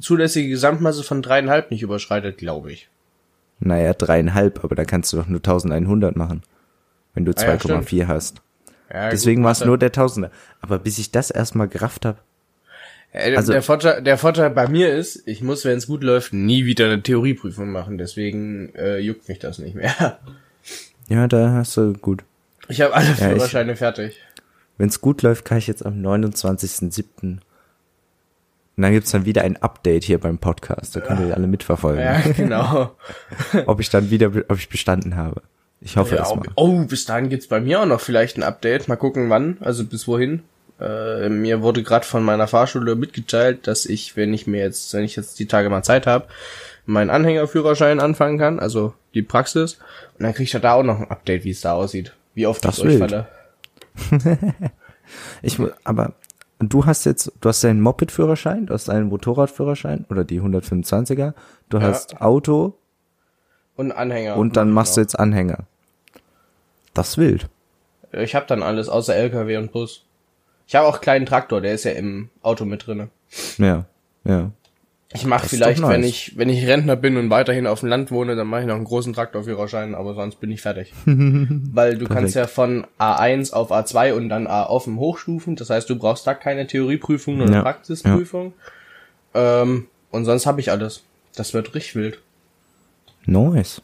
zulässige 0.00 0.48
Gesamtmasse 0.48 1.02
von 1.02 1.22
dreieinhalb 1.22 1.70
nicht 1.70 1.82
überschreitet, 1.82 2.38
glaube 2.38 2.72
ich. 2.72 2.88
Naja, 3.60 3.92
dreieinhalb, 3.92 4.64
aber 4.64 4.74
da 4.74 4.84
kannst 4.84 5.12
du 5.12 5.18
doch 5.18 5.26
nur 5.26 5.38
1100 5.38 6.16
machen. 6.16 6.42
Wenn 7.14 7.24
du 7.24 7.32
Ah 7.36 7.42
ja, 7.42 7.54
2,4 7.54 8.06
hast. 8.06 8.40
Ja, 8.92 9.10
Deswegen 9.10 9.44
war 9.44 9.52
es 9.52 9.60
warte. 9.60 9.68
nur 9.68 9.78
der 9.78 9.92
Tausender. 9.92 10.30
Aber 10.60 10.78
bis 10.78 10.98
ich 10.98 11.10
das 11.12 11.30
erstmal 11.30 11.68
gerafft 11.68 12.04
habe, 12.04 12.18
Also- 13.12 13.52
der, 13.52 13.62
Vorteil, 13.62 14.02
der 14.02 14.16
Vorteil 14.18 14.50
bei 14.50 14.68
mir 14.68 14.94
ist, 14.94 15.26
ich 15.26 15.42
muss, 15.42 15.64
wenn 15.64 15.76
es 15.78 15.86
gut 15.86 16.02
läuft, 16.02 16.32
nie 16.32 16.64
wieder 16.64 16.86
eine 16.86 17.02
Theorieprüfung 17.02 17.70
machen. 17.70 17.98
Deswegen 17.98 18.74
äh, 18.74 18.98
juckt 18.98 19.28
mich 19.28 19.38
das 19.38 19.58
nicht 19.58 19.74
mehr. 19.74 20.18
ja, 21.08 21.28
da 21.28 21.50
hast 21.52 21.76
du 21.76 21.92
gut. 21.92 22.24
Ich 22.68 22.80
habe 22.80 22.94
alle 22.94 23.10
ich- 23.10 23.16
Führerscheine 23.16 23.76
fertig. 23.76 24.18
Wenn 24.78 24.88
es 24.88 25.00
gut 25.00 25.22
läuft, 25.22 25.44
kann 25.44 25.58
ich 25.58 25.66
jetzt 25.66 25.84
am 25.84 26.00
29.07. 26.00 27.02
Und 27.22 27.40
dann 28.76 28.92
gibt's 28.92 29.10
dann 29.10 29.26
wieder 29.26 29.42
ein 29.42 29.58
Update 29.58 30.04
hier 30.04 30.18
beim 30.18 30.38
Podcast. 30.38 30.96
Da 30.96 31.00
könnt 31.00 31.20
ihr 31.20 31.36
alle 31.36 31.46
mitverfolgen, 31.46 32.02
Ja, 32.02 32.20
genau. 32.20 32.96
ob 33.66 33.80
ich 33.80 33.90
dann 33.90 34.10
wieder, 34.10 34.28
ob 34.48 34.56
ich 34.56 34.70
bestanden 34.70 35.14
habe. 35.16 35.42
Ich 35.82 35.96
hoffe 35.96 36.16
ja, 36.16 36.22
es 36.22 36.30
oh, 36.30 36.36
mal. 36.36 36.46
oh, 36.56 36.84
bis 36.84 37.04
dahin 37.04 37.28
gibt's 37.28 37.48
bei 37.48 37.60
mir 37.60 37.80
auch 37.80 37.86
noch 37.86 38.00
vielleicht 38.00 38.38
ein 38.38 38.42
Update. 38.42 38.88
Mal 38.88 38.96
gucken, 38.96 39.28
wann. 39.28 39.58
Also 39.60 39.84
bis 39.84 40.08
wohin. 40.08 40.42
Äh, 40.82 41.28
mir 41.28 41.62
wurde 41.62 41.82
gerade 41.82 42.04
von 42.04 42.24
meiner 42.24 42.48
Fahrschule 42.48 42.96
mitgeteilt, 42.96 43.66
dass 43.66 43.86
ich, 43.86 44.16
wenn 44.16 44.34
ich 44.34 44.46
mir 44.46 44.60
jetzt, 44.60 44.92
wenn 44.94 45.04
ich 45.04 45.14
jetzt 45.16 45.38
die 45.38 45.46
Tage 45.46 45.70
mal 45.70 45.82
Zeit 45.82 46.06
habe, 46.06 46.26
meinen 46.86 47.10
Anhängerführerschein 47.10 48.00
anfangen 48.00 48.38
kann, 48.38 48.58
also 48.58 48.94
die 49.14 49.22
Praxis. 49.22 49.74
Und 50.18 50.24
dann 50.24 50.34
krieg 50.34 50.52
ich 50.52 50.60
da 50.60 50.72
auch 50.72 50.82
noch 50.82 50.98
ein 50.98 51.10
Update, 51.10 51.44
wie 51.44 51.50
es 51.50 51.60
da 51.60 51.74
aussieht. 51.74 52.14
Wie 52.34 52.46
oft 52.46 52.64
Das 52.64 52.78
ich 52.78 52.84
durchfalle. 52.84 53.28
Ich, 55.42 55.58
aber 55.84 56.14
du 56.58 56.86
hast 56.86 57.04
jetzt, 57.04 57.32
du 57.40 57.48
hast 57.48 57.62
deinen 57.64 57.82
Moped-Führerschein, 57.82 58.66
du 58.66 58.72
hast 58.72 58.88
einen 58.88 59.08
Motorradführerschein 59.08 60.06
oder 60.08 60.24
die 60.24 60.40
125er, 60.40 61.34
du 61.68 61.80
hast 61.82 62.22
Auto 62.22 62.78
Und 63.76 63.92
Anhänger. 63.92 64.36
und 64.36 64.56
dann 64.56 64.70
machst 64.70 64.96
du 64.96 65.02
jetzt 65.02 65.18
Anhänger. 65.18 65.66
Das 66.94 67.10
ist 67.10 67.18
wild. 67.18 67.48
Ich 68.12 68.34
habe 68.34 68.46
dann 68.46 68.62
alles 68.62 68.88
außer 68.88 69.14
LKW 69.14 69.56
und 69.58 69.72
Bus. 69.72 70.04
Ich 70.66 70.74
habe 70.74 70.86
auch 70.86 70.94
einen 70.94 71.02
kleinen 71.02 71.26
Traktor, 71.26 71.60
der 71.60 71.74
ist 71.74 71.84
ja 71.84 71.92
im 71.92 72.30
Auto 72.42 72.64
mit 72.64 72.86
drinne. 72.86 73.08
Ja, 73.58 73.84
ja. 74.24 74.50
Ich 75.14 75.26
mache 75.26 75.46
vielleicht, 75.46 75.80
nice. 75.82 75.90
wenn 75.90 76.04
ich, 76.04 76.38
wenn 76.38 76.48
ich 76.48 76.66
Rentner 76.66 76.96
bin 76.96 77.18
und 77.18 77.28
weiterhin 77.28 77.66
auf 77.66 77.80
dem 77.80 77.90
Land 77.90 78.10
wohne, 78.10 78.34
dann 78.34 78.46
mache 78.46 78.62
ich 78.62 78.66
noch 78.66 78.76
einen 78.76 78.84
großen 78.84 79.12
Traktorführerschein, 79.12 79.94
aber 79.94 80.14
sonst 80.14 80.40
bin 80.40 80.50
ich 80.50 80.62
fertig. 80.62 80.92
Weil 81.04 81.98
du 81.98 82.06
kannst 82.06 82.34
ja 82.34 82.46
von 82.46 82.86
A1 82.98 83.52
auf 83.52 83.70
A2 83.72 84.14
und 84.14 84.30
dann 84.30 84.46
A 84.46 84.64
offen 84.64 84.96
hochstufen. 84.98 85.54
Das 85.56 85.68
heißt, 85.68 85.90
du 85.90 85.96
brauchst 85.96 86.26
da 86.26 86.32
keine 86.32 86.66
Theorieprüfung, 86.66 87.36
nur 87.36 87.46
eine 87.46 87.56
Ja. 87.56 87.62
Praxisprüfung. 87.62 88.54
Ähm, 89.34 89.86
und 90.10 90.24
sonst 90.24 90.46
habe 90.46 90.60
ich 90.60 90.70
alles. 90.70 91.02
Das 91.34 91.52
wird 91.52 91.74
richtig 91.74 91.94
wild. 91.94 92.18
Nice. 93.26 93.82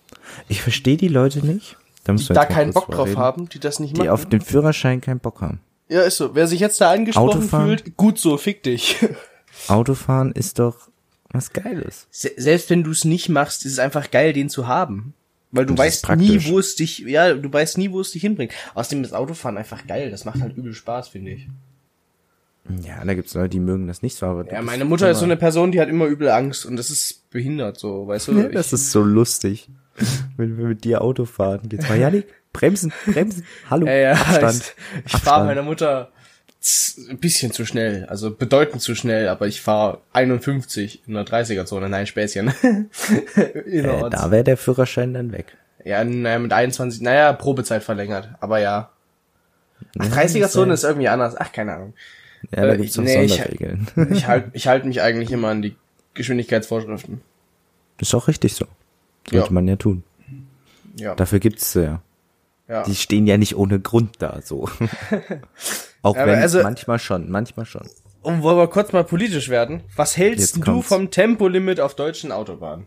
Ich 0.49 0.63
verstehe 0.63 0.97
die 0.97 1.09
Leute 1.09 1.47
nicht. 1.47 1.77
Da, 2.05 2.15
Die 2.15 2.27
da 2.33 2.45
keinen 2.47 2.73
Bock 2.73 2.91
drauf 2.91 3.09
reden, 3.09 3.19
haben, 3.19 3.49
die 3.51 3.59
das 3.61 3.81
nicht 3.81 3.97
Die 3.97 4.01
machen. 4.01 4.11
auf 4.11 4.25
den 4.27 4.41
Führerschein 4.41 5.03
keinen 5.03 5.21
Bock 5.21 5.43
haben. 5.43 5.61
Ja, 5.89 6.03
ist 6.03 6.17
so. 6.17 6.35
Wer 6.35 6.47
sich 6.47 6.61
jetzt 6.61 6.81
da 6.81 6.91
angesprochen 6.91 7.39
Autofahren? 7.39 7.67
fühlt, 7.67 7.97
gut 7.97 8.19
so, 8.19 8.37
fick 8.37 8.63
dich. 8.63 8.97
Autofahren 9.69 10.33
ist 10.33 10.59
doch 10.59 10.89
was 11.31 11.53
Geiles. 11.53 12.07
Se 12.11 12.31
selbst 12.37 12.71
wenn 12.71 12.85
du 12.85 12.91
es 12.91 13.05
nicht 13.05 13.29
machst, 13.29 13.65
ist 13.65 13.73
es 13.73 13.79
einfach 13.79 14.11
geil, 14.11 14.33
den 14.33 14.49
zu 14.49 14.67
haben. 14.67 15.15
Weil 15.51 15.65
du 15.65 15.77
weißt 15.77 16.09
nie, 16.17 16.45
wo 16.47 16.59
es 16.59 16.77
dich, 16.77 16.99
ja, 16.99 17.33
du 17.33 17.51
weißt 17.51 17.79
nie, 17.79 17.91
wo 17.91 18.01
es 18.01 18.13
dich 18.13 18.21
hinbringt. 18.21 18.53
Außerdem 18.75 19.03
ist 19.03 19.15
Autofahren 19.15 19.57
einfach 19.57 19.87
geil. 19.87 20.11
Das 20.11 20.27
macht 20.27 20.43
halt 20.43 20.57
übel 20.57 20.75
Spaß, 20.75 21.09
finde 21.09 21.33
ich. 21.33 21.49
Ja, 22.83 23.03
da 23.03 23.15
gibt's 23.15 23.33
Leute, 23.33 23.49
die 23.49 23.61
mögen 23.61 23.87
das 23.87 24.03
nicht 24.03 24.17
so, 24.17 24.27
aber 24.27 24.51
Ja, 24.53 24.61
meine 24.61 24.85
Mutter 24.85 25.11
ist 25.11 25.21
so 25.21 25.25
eine 25.25 25.39
Person, 25.39 25.73
die 25.73 25.81
hat 25.81 25.89
immer 25.89 26.05
übel 26.05 26.29
Angst 26.29 26.67
und 26.67 26.77
das 26.77 26.91
ist 26.91 27.31
behindert, 27.31 27.79
so, 27.79 28.07
weißt 28.07 28.29
du? 28.29 28.33
Ja, 28.41 28.49
das 28.49 28.75
ist 28.75 28.91
so 28.91 29.03
lustig. 29.03 29.71
Wenn 30.37 30.59
wir 30.59 30.67
mit 30.67 30.85
dir 30.85 31.01
Auto 31.03 31.25
fahren, 31.25 31.69
geht's 31.69 31.89
mal, 31.89 31.99
Janik, 31.99 32.27
bremsen, 32.59 32.93
bremsen, 33.07 33.45
hallo, 33.71 33.87
ja, 33.87 33.93
ja, 33.95 34.13
Abstand. 34.13 34.75
ich, 35.07 35.15
ich 35.15 35.21
fahre 35.21 35.45
meiner 35.47 35.63
Mutter 35.63 36.11
ein 37.09 37.19
bisschen 37.19 37.53
zu 37.53 37.65
schnell, 37.65 38.05
also 38.07 38.35
bedeutend 38.35 38.83
zu 38.83 38.95
schnell, 38.95 39.29
aber 39.29 39.47
ich 39.47 39.61
fahre 39.61 40.01
51 40.13 41.03
in 41.07 41.15
der 41.15 41.25
30er-Zone, 41.25 41.89
nein, 41.89 42.07
Späßchen. 42.07 42.49
äh, 43.67 43.83
da 44.11 44.31
wäre 44.31 44.45
der 44.45 44.57
Führerschein 44.57 45.15
dann 45.15 45.33
weg. 45.33 45.57
Ja, 45.85 46.03
naja, 46.05 46.39
mit 46.41 46.53
21, 46.53 47.01
naja, 47.01 47.33
Probezeit 47.33 47.83
verlängert, 47.85 48.31
aber 48.41 48.59
ja. 48.59 48.91
Ach, 49.99 50.05
Ja, 50.05 50.11
30er-Zone 50.23 50.71
das 50.73 50.83
ist 50.83 50.89
irgendwie 50.89 51.09
anders, 51.09 51.37
ach, 51.37 51.53
keine 51.53 51.75
Ahnung. 51.75 51.95
Ja, 52.55 52.67
da 52.67 52.73
Äh, 52.75 52.77
gibt's 52.79 52.97
noch 52.97 53.05
nee, 53.05 53.25
ich- 53.25 53.35
Sonderregeln. 53.35 53.87
Ich 54.11 54.27
halte 54.27 54.51
ich 54.53 54.67
halt 54.67 54.85
mich 54.85 55.01
eigentlich 55.01 55.31
immer 55.31 55.49
an 55.49 55.63
die 55.63 55.77
Geschwindigkeitsvorschriften. 56.15 57.21
ist 58.01 58.15
auch 58.15 58.27
richtig 58.29 58.55
so. 58.55 58.67
Sollte 59.31 59.47
Ja. 59.47 59.53
man 59.53 59.69
ja 59.69 59.77
tun. 59.77 60.03
Ja. 60.97 61.15
Dafür 61.15 61.39
gibt's 61.39 61.75
ja. 61.75 62.03
Ja. 62.69 62.83
Die 62.85 62.95
stehen 62.95 63.27
ja 63.27 63.39
nicht 63.39 63.57
ohne 63.57 63.81
Grund 63.81 64.17
da, 64.19 64.41
so. 64.45 64.69
auch 66.03 66.17
Aber 66.17 66.27
wenn, 66.33 66.39
also- 66.41 66.63
manchmal 66.63 66.99
schon, 66.99 67.31
manchmal 67.31 67.67
schon. 67.67 67.89
Und 68.23 68.43
wollen 68.43 68.59
wir 68.59 68.67
kurz 68.67 68.93
mal 68.93 69.05
politisch 69.05 69.49
werden? 69.49 69.83
Was 69.97 70.17
hältst 70.17 70.41
Jetzt 70.41 70.57
du 70.57 70.61
kommt's. 70.73 70.89
vom 70.89 71.11
Tempolimit 71.11 71.81
auf 71.81 71.95
deutschen 71.95 72.33
Autobahnen? 72.33 72.87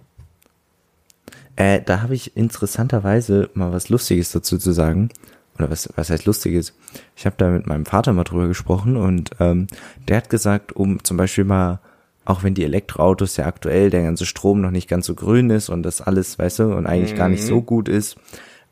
Äh, 1.55 1.81
da 1.81 2.01
habe 2.01 2.15
ich 2.15 2.35
interessanterweise 2.37 3.49
mal 3.53 3.71
was 3.71 3.89
Lustiges 3.89 4.31
dazu 4.31 4.57
zu 4.57 4.71
sagen. 4.71 5.09
Oder 5.57 5.69
was, 5.69 5.89
was 5.95 6.09
heißt 6.09 6.25
Lustiges? 6.25 6.73
Ich 7.15 7.25
habe 7.25 7.35
da 7.37 7.49
mit 7.49 7.67
meinem 7.67 7.85
Vater 7.85 8.13
mal 8.13 8.23
drüber 8.23 8.47
gesprochen 8.47 8.97
und 8.97 9.31
ähm, 9.39 9.67
der 10.07 10.17
hat 10.17 10.29
gesagt, 10.29 10.73
um 10.73 11.03
zum 11.03 11.17
Beispiel 11.17 11.43
mal, 11.43 11.79
auch 12.25 12.43
wenn 12.43 12.53
die 12.53 12.63
Elektroautos 12.63 13.37
ja 13.37 13.45
aktuell 13.45 13.89
der 13.89 14.03
ganze 14.03 14.25
Strom 14.25 14.61
noch 14.61 14.71
nicht 14.71 14.87
ganz 14.89 15.05
so 15.05 15.13
grün 15.15 15.49
ist 15.49 15.69
und 15.69 15.83
das 15.83 16.01
alles, 16.01 16.39
weißt 16.39 16.59
du, 16.59 16.75
und 16.75 16.85
eigentlich 16.87 17.15
gar 17.15 17.29
nicht 17.29 17.43
so 17.43 17.61
gut 17.61 17.89
ist, 17.89 18.15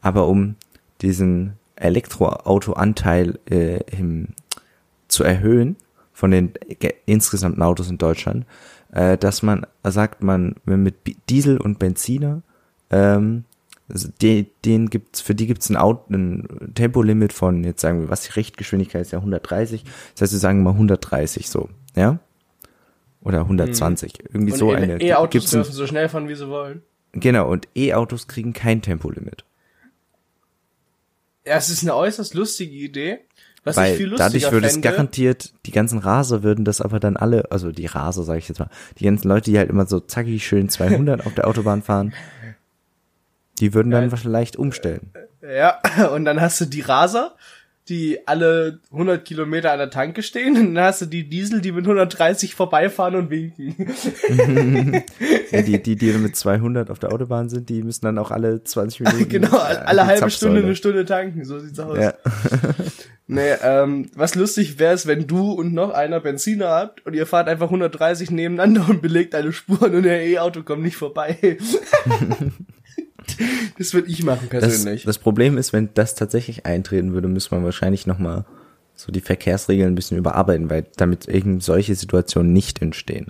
aber 0.02 0.28
um 0.28 0.56
diesen 1.02 1.54
Elektroauto-Anteil 1.76 3.40
äh, 3.50 3.80
im, 3.98 4.30
zu 5.08 5.24
erhöhen 5.24 5.76
von 6.14 6.32
den 6.32 6.54
ge- 6.80 6.94
insgesamten 7.06 7.62
Autos 7.62 7.90
in 7.90 7.98
Deutschland, 7.98 8.46
äh, 8.92 9.18
dass 9.18 9.42
man 9.44 9.66
sagt, 9.84 10.24
man 10.24 10.56
mit 10.66 10.96
Diesel 11.30 11.58
und 11.58 11.80
Benziner 11.80 12.42
ähm, 12.90 13.46
die, 14.22 14.48
den 14.66 14.90
gibt's, 14.92 15.20
für 15.22 15.34
die 15.34 15.48
gibt's 15.48 15.70
ein, 15.70 15.76
Auto, 15.78 16.14
ein 16.14 16.74
Tempolimit 16.76 17.34
von, 17.34 17.64
jetzt 17.64 17.82
sagen 17.82 18.02
wir, 18.02 18.10
was 18.10 18.22
die 18.22 18.34
Richtgeschwindigkeit 18.34 19.02
ist 19.02 19.12
ja 19.12 19.18
130, 19.20 19.84
das 20.14 20.22
heißt, 20.22 20.34
wir 20.34 20.40
sagen 20.40 20.62
mal 20.62 20.72
130 20.72 21.50
so, 21.50 21.70
ja? 21.96 22.20
Oder 23.22 23.40
120, 23.42 24.26
irgendwie 24.32 24.52
Und 24.54 24.58
so 24.60 24.72
E- 24.72 24.76
eine. 24.76 25.02
E-Autos 25.02 25.50
dürfen 25.50 25.74
so 25.74 25.88
schnell 25.88 26.08
fahren, 26.08 26.28
wie 26.30 26.36
sie 26.36 26.48
wollen. 26.50 26.84
genau, 27.14 27.50
und 27.50 27.68
E-Autos 27.76 28.28
kriegen 28.28 28.54
kein 28.54 28.82
Tempolimit. 28.84 29.44
Ja, 31.50 31.58
es 31.58 31.70
ist 31.72 31.82
eine 31.82 31.96
äußerst 31.96 32.36
lustige 32.36 32.76
Idee. 32.76 33.20
Was 33.64 33.76
ich 33.76 33.82
Weil 33.82 33.96
viel 33.96 34.08
lustiger 34.10 34.30
dadurch 34.30 34.52
würde 34.52 34.68
es 34.68 34.82
garantiert, 34.82 35.52
die 35.66 35.72
ganzen 35.72 35.98
Raser 35.98 36.44
würden 36.44 36.64
das 36.64 36.80
aber 36.80 37.00
dann 37.00 37.18
alle, 37.18 37.52
also 37.52 37.72
die 37.72 37.88
Raser 37.88 38.22
sage 38.24 38.38
ich 38.38 38.48
jetzt 38.48 38.60
mal, 38.60 38.70
die 39.00 39.04
ganzen 39.06 39.28
Leute, 39.28 39.50
die 39.50 39.58
halt 39.58 39.70
immer 39.72 39.88
so 39.88 40.00
zackig 40.00 40.46
schön 40.46 40.70
200 40.70 41.26
auf 41.26 41.34
der 41.34 41.48
Autobahn 41.48 41.82
fahren, 41.82 42.14
die 43.60 43.74
würden 43.74 43.92
dann 43.92 44.10
Ja. 44.10 44.16
vielleicht 44.16 44.58
umstellen. 44.58 45.12
Ja, 45.42 45.80
und 46.14 46.24
dann 46.26 46.40
hast 46.40 46.62
du 46.62 46.66
die 46.66 46.82
Raser, 46.82 47.36
die 47.90 48.20
alle 48.28 48.80
100 48.92 49.26
Kilometer 49.26 49.72
an 49.72 49.80
der 49.80 49.90
Tanke 49.90 50.22
stehen. 50.24 50.56
Und 50.56 50.76
dann 50.76 50.86
hast 50.86 51.02
du 51.02 51.06
die 51.06 51.28
Diesel, 51.28 51.62
die 51.62 51.72
mit 51.72 51.86
130 51.86 52.56
vorbeifahren 52.56 53.16
und 53.16 53.30
winken. 53.30 53.76
Ja, 55.52 55.64
die, 55.64 55.82
die, 55.82 55.96
die 55.96 56.12
mit 56.14 56.36
200 56.36 56.92
auf 56.92 57.00
der 57.00 57.12
Autobahn 57.12 57.50
sind, 57.50 57.70
die 57.70 57.82
müssen 57.82 58.06
dann 58.06 58.18
auch 58.20 58.30
alle 58.30 58.64
20 58.64 59.00
Minuten. 59.02 59.30
genau, 59.30 59.58
alle 59.58 60.06
halbe 60.06 60.30
Stunde 60.30 60.56
Zapfsäule. 60.56 60.64
eine 60.64 60.76
Stunde 60.76 61.06
tanken. 61.06 61.46
So 61.46 61.60
sieht's 61.60 61.80
aus. 61.80 61.98
Ja. 61.98 62.14
Nee, 63.32 63.52
ähm, 63.62 64.10
was 64.16 64.34
lustig 64.34 64.80
wäre 64.80 64.96
es, 64.96 65.06
wenn 65.06 65.28
du 65.28 65.52
und 65.52 65.72
noch 65.72 65.92
einer 65.92 66.20
Benziner 66.20 66.70
habt 66.70 67.06
und 67.06 67.14
ihr 67.14 67.28
fahrt 67.28 67.48
einfach 67.48 67.68
130 67.68 68.32
nebeneinander 68.32 68.90
und 68.90 69.04
belegt 69.04 69.36
alle 69.36 69.54
Spuren 69.54 69.94
und 69.94 70.02
der 70.02 70.26
E-Auto 70.26 70.64
kommt 70.64 70.82
nicht 70.82 70.96
vorbei. 70.98 71.60
das 73.78 73.94
würde 73.94 74.10
ich 74.10 74.24
machen 74.24 74.48
Das, 74.52 74.62
persönlich. 74.62 75.04
das 75.04 75.18
Problem 75.18 75.58
ist, 75.58 75.74
wenn 75.74 75.90
das 75.94 76.16
tatsächlich 76.16 76.66
eintreten 76.66 77.14
würde, 77.14 77.28
müsste 77.28 77.56
man 77.56 77.64
wahrscheinlich 77.64 78.08
nochmal 78.08 78.46
so 78.96 79.12
die 79.12 79.22
Verkehrsregeln 79.22 79.92
ein 79.92 79.96
bisschen 79.96 80.18
überarbeiten, 80.18 80.70
weil 80.70 80.86
damit 80.98 81.28
eben 81.28 81.62
solche 81.62 81.96
Situationen 81.96 82.52
nicht 82.52 82.82
entstehen. 82.82 83.28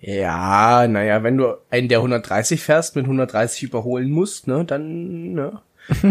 ja, 0.00 0.86
naja, 0.88 1.22
wenn 1.22 1.36
du 1.36 1.54
einen 1.70 1.88
der 1.88 1.98
130 1.98 2.62
fährst, 2.62 2.96
mit 2.96 3.04
130 3.04 3.64
überholen 3.64 4.10
musst, 4.10 4.46
ne, 4.46 4.64
dann, 4.64 5.32
ne. 5.32 5.60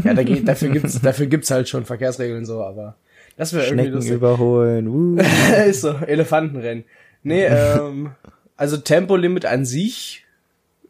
Ja, 0.03 0.13
da 0.13 0.24
geht, 0.24 0.48
dafür 0.48 0.70
gibt's, 0.70 1.00
dafür 1.03 1.27
gibt's 1.27 1.51
halt 1.51 1.70
schon 1.70 1.86
Verkehrsregeln 1.86 2.46
so, 2.46 2.63
aber 2.63 2.96
das 3.38 3.53
wäre 3.53 3.68
irgendwie 3.68 3.88
lustig. 3.88 4.13
überholen. 4.13 4.88
Uh. 4.88 5.18
ist 5.68 5.82
so, 5.82 5.96
Elefantenrennen. 6.06 6.84
Nee, 7.24 7.46
ähm, 7.46 8.12
also 8.58 8.77
Tempolimit 8.77 9.46
an 9.46 9.65
sich 9.65 10.25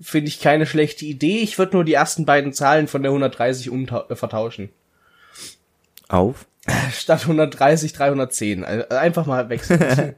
finde 0.02 0.30
ich 0.30 0.40
keine 0.40 0.66
schlechte 0.66 1.06
Idee. 1.06 1.40
Ich 1.40 1.58
würde 1.58 1.76
nur 1.76 1.84
die 1.84 1.94
ersten 1.94 2.26
beiden 2.26 2.54
Zahlen 2.54 2.88
von 2.88 3.04
der 3.04 3.12
130 3.12 3.70
umtau- 3.70 4.10
äh, 4.10 4.16
vertauschen. 4.16 4.70
Auf. 6.08 6.46
Statt 6.94 7.22
130 7.22 7.94
310. 7.94 8.64
Also 8.64 8.88
einfach 8.90 9.26
mal 9.26 9.50
wechseln. 9.50 9.80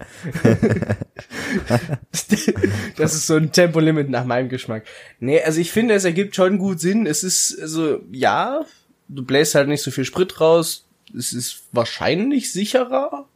das 2.98 3.14
ist 3.14 3.28
so 3.28 3.36
ein 3.36 3.52
Tempolimit 3.52 4.10
nach 4.10 4.26
meinem 4.26 4.50
Geschmack. 4.50 4.84
Nee, 5.20 5.42
also 5.42 5.62
ich 5.62 5.72
finde, 5.72 5.94
es 5.94 6.04
ergibt 6.04 6.36
schon 6.36 6.58
gut 6.58 6.80
Sinn. 6.80 7.06
Es 7.06 7.24
ist, 7.24 7.58
also, 7.62 8.02
ja, 8.12 8.66
du 9.08 9.24
bläst 9.24 9.56
halt 9.56 9.70
nicht 9.70 9.84
so 9.84 9.92
viel 9.92 10.06
Sprit 10.06 10.42
raus. 10.42 10.86
Es 11.18 11.32
ist 11.32 11.64
wahrscheinlich 11.72 12.52
sicherer. 12.52 13.28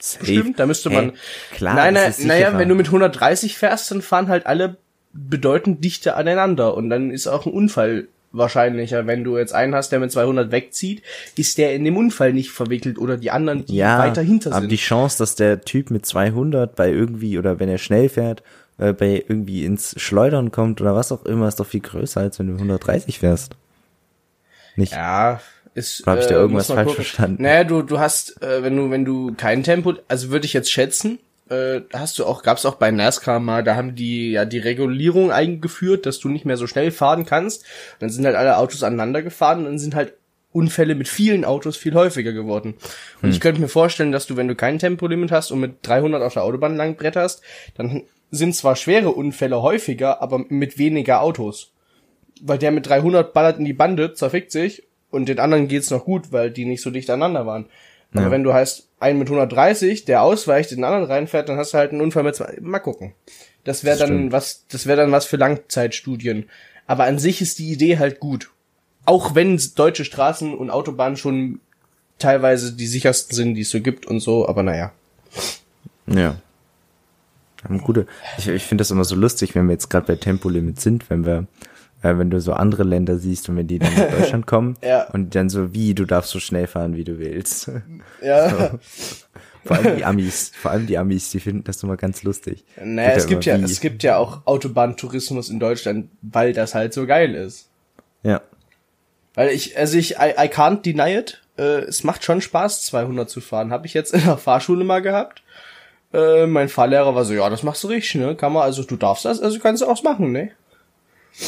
Stimmt, 0.00 0.58
da 0.58 0.66
müsste 0.66 0.88
man. 0.88 1.10
Hey, 1.10 1.56
klar, 1.56 1.74
nein, 1.74 1.96
ist 1.96 2.24
naja, 2.24 2.56
wenn 2.56 2.68
du 2.68 2.74
mit 2.74 2.86
130 2.86 3.58
fährst, 3.58 3.90
dann 3.90 4.00
fahren 4.02 4.28
halt 4.28 4.46
alle 4.46 4.78
bedeutend 5.12 5.84
dichter 5.84 6.16
aneinander 6.16 6.74
und 6.74 6.90
dann 6.90 7.10
ist 7.10 7.26
auch 7.26 7.46
ein 7.46 7.52
Unfall 7.52 8.08
wahrscheinlicher. 8.32 9.06
Wenn 9.06 9.24
du 9.24 9.36
jetzt 9.38 9.52
einen 9.52 9.74
hast, 9.74 9.90
der 9.90 9.98
mit 9.98 10.12
200 10.12 10.52
wegzieht, 10.52 11.02
ist 11.36 11.58
der 11.58 11.74
in 11.74 11.84
dem 11.84 11.96
Unfall 11.96 12.32
nicht 12.32 12.50
verwickelt 12.50 12.98
oder 12.98 13.16
die 13.16 13.30
anderen, 13.30 13.66
die 13.66 13.76
ja, 13.76 13.98
weiter 13.98 14.22
hinter 14.22 14.52
aber 14.52 14.60
sind. 14.60 14.72
die 14.72 14.76
Chance, 14.76 15.18
dass 15.18 15.34
der 15.34 15.62
Typ 15.62 15.90
mit 15.90 16.06
200 16.06 16.74
bei 16.76 16.90
irgendwie 16.90 17.38
oder 17.38 17.58
wenn 17.58 17.68
er 17.68 17.78
schnell 17.78 18.08
fährt, 18.08 18.42
äh, 18.78 18.92
bei 18.92 19.24
irgendwie 19.28 19.64
ins 19.64 19.94
Schleudern 20.00 20.52
kommt 20.52 20.80
oder 20.80 20.94
was 20.94 21.12
auch 21.12 21.24
immer, 21.24 21.48
ist 21.48 21.60
doch 21.60 21.66
viel 21.66 21.80
größer, 21.80 22.20
als 22.20 22.38
wenn 22.38 22.46
du 22.46 22.54
130 22.54 23.18
fährst. 23.18 23.56
Nicht? 24.76 24.92
ja, 24.92 25.40
ist. 25.74 26.02
Oder 26.02 26.12
hab 26.12 26.20
ich 26.20 26.26
da 26.26 26.34
irgendwas 26.34 26.68
muss 26.68 26.76
man 26.76 26.84
falsch 26.84 26.96
verstanden? 26.96 27.42
Naja, 27.42 27.64
du, 27.64 27.82
du 27.82 27.98
hast, 27.98 28.42
äh, 28.42 28.62
wenn 28.62 28.76
du, 28.76 28.90
wenn 28.90 29.04
du 29.04 29.34
kein 29.34 29.62
Tempo, 29.62 29.94
also 30.08 30.30
würde 30.30 30.46
ich 30.46 30.52
jetzt 30.52 30.70
schätzen, 30.70 31.18
äh, 31.50 31.82
hast 31.92 32.18
du 32.18 32.24
auch, 32.24 32.42
gab's 32.42 32.64
auch 32.64 32.76
bei 32.76 32.90
NASCAR 32.90 33.40
mal, 33.40 33.62
da 33.62 33.76
haben 33.76 33.94
die 33.94 34.32
ja 34.32 34.44
die 34.44 34.58
Regulierung 34.58 35.32
eingeführt, 35.32 36.06
dass 36.06 36.20
du 36.20 36.28
nicht 36.28 36.44
mehr 36.46 36.56
so 36.56 36.66
schnell 36.66 36.90
fahren 36.90 37.26
kannst. 37.26 37.64
Dann 37.98 38.08
sind 38.08 38.24
halt 38.24 38.36
alle 38.36 38.56
Autos 38.56 38.82
aneinander 38.82 39.22
gefahren 39.22 39.60
und 39.60 39.64
dann 39.64 39.78
sind 39.78 39.94
halt 39.94 40.14
Unfälle 40.52 40.94
mit 40.94 41.06
vielen 41.06 41.44
Autos 41.44 41.76
viel 41.76 41.94
häufiger 41.94 42.32
geworden. 42.32 42.74
Und 43.16 43.22
Hm. 43.22 43.30
ich 43.30 43.40
könnte 43.40 43.60
mir 43.60 43.68
vorstellen, 43.68 44.10
dass 44.12 44.26
du, 44.26 44.36
wenn 44.36 44.48
du 44.48 44.56
kein 44.56 44.78
Tempolimit 44.78 45.30
hast 45.30 45.50
und 45.50 45.60
mit 45.60 45.76
300 45.82 46.22
auf 46.22 46.34
der 46.34 46.42
Autobahn 46.42 46.76
lang 46.76 46.96
bretterst, 46.96 47.42
dann 47.76 48.02
sind 48.30 48.54
zwar 48.54 48.76
schwere 48.76 49.10
Unfälle 49.10 49.62
häufiger, 49.62 50.22
aber 50.22 50.44
mit 50.48 50.78
weniger 50.78 51.20
Autos. 51.22 51.72
Weil 52.40 52.58
der 52.58 52.70
mit 52.70 52.88
300 52.88 53.32
ballert 53.32 53.58
in 53.58 53.64
die 53.64 53.72
Bande, 53.72 54.14
zerfickt 54.14 54.50
sich 54.50 54.84
und 55.10 55.28
den 55.28 55.38
anderen 55.38 55.68
geht's 55.68 55.90
noch 55.90 56.04
gut, 56.04 56.32
weil 56.32 56.50
die 56.50 56.64
nicht 56.64 56.82
so 56.82 56.90
dicht 56.90 57.10
aneinander 57.10 57.46
waren. 57.46 57.66
Aber 58.12 58.22
Ja. 58.24 58.30
wenn 58.30 58.42
du 58.42 58.52
heißt, 58.52 58.88
einen 58.98 59.18
mit 59.18 59.28
130, 59.28 60.04
der 60.04 60.22
ausweicht, 60.22 60.72
in 60.72 60.78
den 60.78 60.84
anderen 60.84 61.04
reinfährt, 61.04 61.48
dann 61.48 61.56
hast 61.56 61.72
du 61.74 61.78
halt 61.78 61.92
einen 61.92 62.00
Unfall 62.00 62.22
mit 62.24 62.34
zwei. 62.34 62.56
Mal 62.60 62.78
gucken. 62.80 63.14
Das 63.64 63.84
wäre 63.84 63.98
dann 63.98 64.08
stimmt. 64.08 64.32
was, 64.32 64.64
das 64.68 64.86
wäre 64.86 65.00
dann 65.00 65.12
was 65.12 65.26
für 65.26 65.36
Langzeitstudien. 65.36 66.48
Aber 66.86 67.04
an 67.04 67.18
sich 67.18 67.40
ist 67.40 67.58
die 67.58 67.70
Idee 67.70 67.98
halt 67.98 68.18
gut. 68.20 68.50
Auch 69.06 69.34
wenn 69.34 69.60
deutsche 69.76 70.04
Straßen 70.04 70.54
und 70.54 70.70
Autobahnen 70.70 71.16
schon 71.16 71.60
teilweise 72.18 72.72
die 72.72 72.86
sichersten 72.86 73.34
sind, 73.34 73.54
die 73.54 73.62
es 73.62 73.70
so 73.70 73.80
gibt 73.80 74.06
und 74.06 74.20
so, 74.20 74.48
aber 74.48 74.62
naja. 74.62 74.92
Ja. 76.06 76.36
Gute. 77.84 78.06
Ich, 78.38 78.48
ich 78.48 78.62
finde 78.64 78.82
das 78.82 78.90
immer 78.90 79.04
so 79.04 79.14
lustig, 79.14 79.54
wenn 79.54 79.66
wir 79.66 79.72
jetzt 79.72 79.90
gerade 79.90 80.06
bei 80.06 80.16
Tempolimit 80.16 80.80
sind, 80.80 81.10
wenn 81.10 81.26
wir, 81.26 81.46
äh, 82.02 82.16
wenn 82.18 82.30
du 82.30 82.40
so 82.40 82.52
andere 82.52 82.82
Länder 82.84 83.18
siehst 83.18 83.48
und 83.48 83.56
wenn 83.56 83.66
die 83.66 83.78
dann 83.78 83.94
nach 83.94 84.10
Deutschland 84.18 84.46
kommen 84.46 84.76
Ja. 84.84 85.04
und 85.12 85.34
dann 85.34 85.48
so, 85.48 85.72
wie, 85.74 85.94
du 85.94 86.04
darfst 86.04 86.30
so 86.30 86.40
schnell 86.40 86.66
fahren, 86.66 86.96
wie 86.96 87.04
du 87.04 87.18
willst. 87.18 87.70
Ja. 88.22 88.72
Vor 89.64 89.76
allem 89.76 89.96
die 89.98 90.04
Amis, 90.06 90.52
vor 90.58 90.70
allem 90.70 90.86
die 90.86 90.96
Amis, 90.96 91.30
die 91.32 91.38
finden 91.38 91.64
das 91.64 91.82
immer 91.82 91.98
ganz 91.98 92.22
lustig. 92.22 92.64
Naja, 92.82 93.10
es 93.10 93.26
gibt 93.26 93.44
ja, 93.44 93.58
wie. 93.60 93.64
es 93.64 93.80
gibt 93.80 94.02
ja 94.02 94.16
auch 94.16 94.46
Autobahntourismus 94.46 95.50
in 95.50 95.60
Deutschland, 95.60 96.08
weil 96.22 96.54
das 96.54 96.74
halt 96.74 96.94
so 96.94 97.06
geil 97.06 97.34
ist. 97.34 97.68
Ja. 98.22 98.40
Weil 99.34 99.50
ich, 99.50 99.76
also 99.76 99.98
ich, 99.98 100.12
I, 100.12 100.30
I 100.38 100.48
can't 100.48 100.80
deny 100.80 101.14
it. 101.14 101.42
Äh, 101.58 101.80
es 101.82 102.04
macht 102.04 102.24
schon 102.24 102.40
Spaß, 102.40 102.86
200 102.86 103.28
zu 103.28 103.42
fahren. 103.42 103.70
Habe 103.70 103.86
ich 103.86 103.92
jetzt 103.92 104.14
in 104.14 104.24
der 104.24 104.38
Fahrschule 104.38 104.82
mal 104.82 105.02
gehabt. 105.02 105.42
Äh, 106.14 106.46
mein 106.46 106.70
Fahrlehrer 106.70 107.14
war 107.14 107.26
so, 107.26 107.34
ja, 107.34 107.50
das 107.50 107.62
machst 107.62 107.84
du 107.84 107.88
richtig, 107.88 108.14
ne? 108.14 108.34
Kann 108.36 108.54
man, 108.54 108.62
also 108.62 108.82
du 108.82 108.96
darfst 108.96 109.26
das, 109.26 109.42
also 109.42 109.58
kannst 109.58 109.82
du 109.82 109.86
auch 109.86 110.02
machen, 110.02 110.32
ne? 110.32 110.52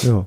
Ja. 0.02 0.26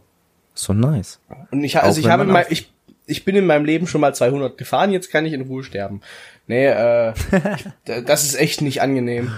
Doch 0.55 0.73
nice. 0.73 1.19
Und 1.51 1.63
ich, 1.63 1.77
also 1.81 1.99
Auch 1.99 2.05
ich 2.05 2.09
habe, 2.11 2.33
auf- 2.33 2.51
ich, 2.51 2.71
ich 3.05 3.25
bin 3.25 3.35
in 3.35 3.45
meinem 3.45 3.65
Leben 3.65 3.87
schon 3.87 4.01
mal 4.01 4.13
200 4.15 4.57
gefahren, 4.57 4.91
jetzt 4.91 5.11
kann 5.11 5.25
ich 5.25 5.33
in 5.33 5.41
Ruhe 5.41 5.63
sterben. 5.63 6.01
Nee, 6.47 6.67
äh, 6.67 7.13
ich, 7.85 8.03
das 8.05 8.23
ist 8.23 8.35
echt 8.35 8.61
nicht 8.61 8.81
angenehm. 8.81 9.31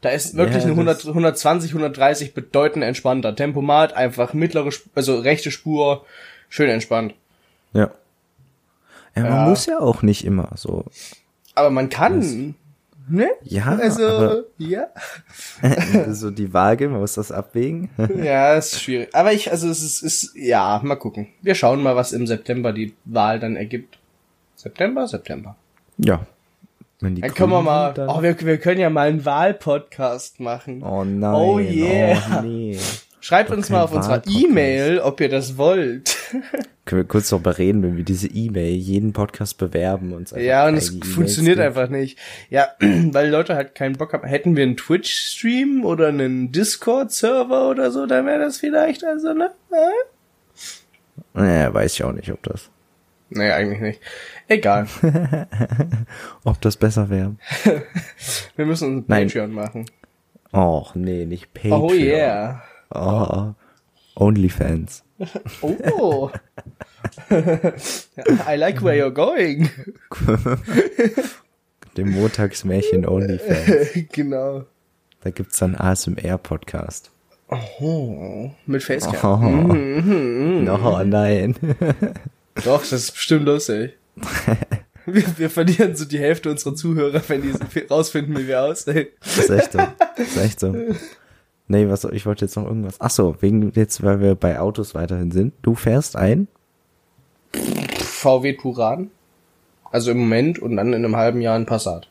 Da 0.00 0.08
ist 0.10 0.34
wirklich 0.36 0.64
Ja, 0.64 0.70
eine 0.70 0.84
das- 0.84 1.00
100, 1.04 1.14
120, 1.14 1.70
130 1.72 2.34
bedeutend 2.34 2.84
entspannter. 2.84 3.36
Tempomat, 3.36 3.92
einfach 3.92 4.32
mittlere, 4.32 4.70
also 4.94 5.18
rechte 5.20 5.50
Spur, 5.50 6.04
schön 6.48 6.70
entspannt. 6.70 7.14
Ja. 7.72 7.90
Ja, 9.14 9.22
man 9.22 9.32
Ja. 9.32 9.44
muss 9.48 9.66
ja 9.66 9.78
auch 9.78 10.02
nicht 10.02 10.24
immer 10.24 10.50
so. 10.56 10.84
Aber 11.54 11.70
man 11.70 11.90
kann, 11.90 12.54
ne? 13.10 13.28
Ja, 13.42 13.76
Also, 13.80 14.06
aber- 14.06 14.44
ja. 14.58 14.86
so 16.10 16.30
die 16.30 16.52
Waage, 16.52 16.88
man 16.88 17.00
muss 17.00 17.14
das 17.14 17.30
abwägen. 17.32 17.90
Ja, 18.22 18.54
ist 18.54 18.80
schwierig. 18.80 19.08
Aber 19.14 19.32
ich, 19.32 19.50
also 19.50 19.68
es 19.68 19.82
ist, 19.82 20.02
ist, 20.02 20.34
ja, 20.36 20.80
mal 20.82 20.96
gucken. 20.96 21.28
Wir 21.42 21.54
schauen 21.54 21.82
mal, 21.82 21.96
was 21.96 22.12
im 22.12 22.26
September 22.26 22.72
die 22.72 22.94
Wahl 23.04 23.38
dann 23.40 23.56
ergibt. 23.56 23.98
September? 24.56 25.06
September. 25.08 25.56
Ja. 25.98 26.26
Wenn 27.00 27.14
die 27.14 27.22
Dann 27.22 27.32
können 27.34 27.50
wir 27.50 27.62
mal, 27.62 27.94
dann- 27.94 28.08
oh, 28.10 28.22
wir, 28.22 28.38
wir 28.40 28.58
können 28.58 28.80
ja 28.80 28.90
mal 28.90 29.08
einen 29.08 29.24
Wahlpodcast 29.24 30.38
machen. 30.40 30.82
Oh 30.82 31.02
nein. 31.04 31.34
Oh 31.34 31.58
yeah. 31.58 32.22
Oh 32.38 32.42
nee. 32.42 32.78
Schreibt 33.22 33.50
doch 33.50 33.56
uns 33.56 33.68
mal 33.70 33.82
auf 33.82 33.92
unserer. 33.92 34.22
E-Mail, 34.26 35.00
ob 35.00 35.20
ihr 35.20 35.28
das 35.28 35.56
wollt. 35.58 36.16
Können 36.90 37.02
wir 37.02 37.08
kurz 37.08 37.28
darüber 37.28 37.56
reden, 37.56 37.84
wenn 37.84 37.96
wir 37.96 38.02
diese 38.02 38.26
E-Mail 38.26 38.74
jeden 38.74 39.12
Podcast 39.12 39.58
bewerben 39.58 40.12
und 40.12 40.32
einfach 40.32 40.44
ja, 40.44 40.66
und 40.66 40.74
es 40.74 40.90
E-Mails 40.90 41.06
funktioniert 41.06 41.58
geben? 41.58 41.68
einfach 41.68 41.88
nicht. 41.88 42.18
Ja, 42.48 42.66
weil 42.80 43.30
Leute 43.30 43.54
halt 43.54 43.76
keinen 43.76 43.96
Bock 43.96 44.12
haben. 44.12 44.26
Hätten 44.26 44.56
wir 44.56 44.64
einen 44.64 44.76
Twitch-Stream 44.76 45.84
oder 45.84 46.08
einen 46.08 46.50
Discord-Server 46.50 47.70
oder 47.70 47.92
so, 47.92 48.06
dann 48.06 48.26
wäre 48.26 48.40
das 48.40 48.58
vielleicht, 48.58 49.04
also, 49.04 49.32
ne? 49.34 49.52
Naja, 51.32 51.72
weiß 51.72 51.94
ich 51.94 52.02
auch 52.02 52.10
nicht, 52.10 52.32
ob 52.32 52.42
das, 52.42 52.70
Nee, 53.28 53.52
eigentlich 53.52 53.80
nicht. 53.80 54.00
Egal. 54.48 54.88
ob 56.44 56.60
das 56.60 56.76
besser 56.76 57.08
wäre. 57.08 57.36
Wir 58.56 58.66
müssen 58.66 58.96
uns 58.96 59.04
Nein. 59.06 59.28
Patreon 59.28 59.52
machen. 59.52 59.86
Och, 60.52 60.96
nee, 60.96 61.24
nicht 61.24 61.54
Patreon. 61.54 61.82
Oh 61.82 61.92
yeah. 61.92 62.62
Oh, 62.92 63.54
Onlyfans. 64.16 65.04
Oh. 65.62 66.30
I 67.30 68.56
like 68.56 68.82
where 68.82 68.96
you're 68.96 69.10
going. 69.12 69.68
Dem 71.96 72.10
Montagsmärchen 72.12 73.06
Onlyfans. 73.06 73.88
genau. 74.12 74.64
Da 75.22 75.30
gibt's 75.30 75.58
dann 75.58 75.74
ASMR-Podcast. 75.74 77.10
Oh, 77.80 78.50
mit 78.66 78.82
Facecam. 78.82 79.70
Oh, 79.70 79.74
Mhm. 79.74 80.68
oh 80.68 81.02
nein. 81.04 81.56
Doch, 82.64 82.80
das 82.80 82.92
ist 82.92 83.12
bestimmt 83.12 83.44
lustig. 83.46 83.94
Wir, 85.06 85.24
wir 85.38 85.50
verlieren 85.50 85.96
so 85.96 86.04
die 86.04 86.18
Hälfte 86.18 86.50
unserer 86.50 86.74
Zuhörer, 86.76 87.20
wenn 87.28 87.42
die 87.42 87.80
rausfinden, 87.80 88.36
wie 88.38 88.46
wir 88.46 88.62
aussehen. 88.62 89.08
Das 89.20 89.38
ist 89.38 89.50
echt 89.50 89.72
so. 89.72 89.78
Das 89.78 90.26
ist 90.28 90.36
echt 90.36 90.60
so. 90.60 90.74
Nee, 91.70 91.88
was, 91.88 92.02
ich 92.02 92.26
wollte 92.26 92.44
jetzt 92.44 92.56
noch 92.56 92.66
irgendwas. 92.66 92.96
Ach 92.98 93.10
so, 93.10 93.36
wegen 93.38 93.70
jetzt, 93.76 94.02
weil 94.02 94.20
wir 94.20 94.34
bei 94.34 94.58
Autos 94.58 94.96
weiterhin 94.96 95.30
sind. 95.30 95.52
Du 95.62 95.76
fährst 95.76 96.16
ein? 96.16 96.48
VW 97.52 98.54
Turan. 98.54 99.10
Also 99.92 100.10
im 100.10 100.18
Moment 100.18 100.58
und 100.58 100.76
dann 100.76 100.88
in 100.88 101.04
einem 101.04 101.14
halben 101.14 101.40
Jahr 101.40 101.54
ein 101.54 101.66
Passat. 101.66 102.08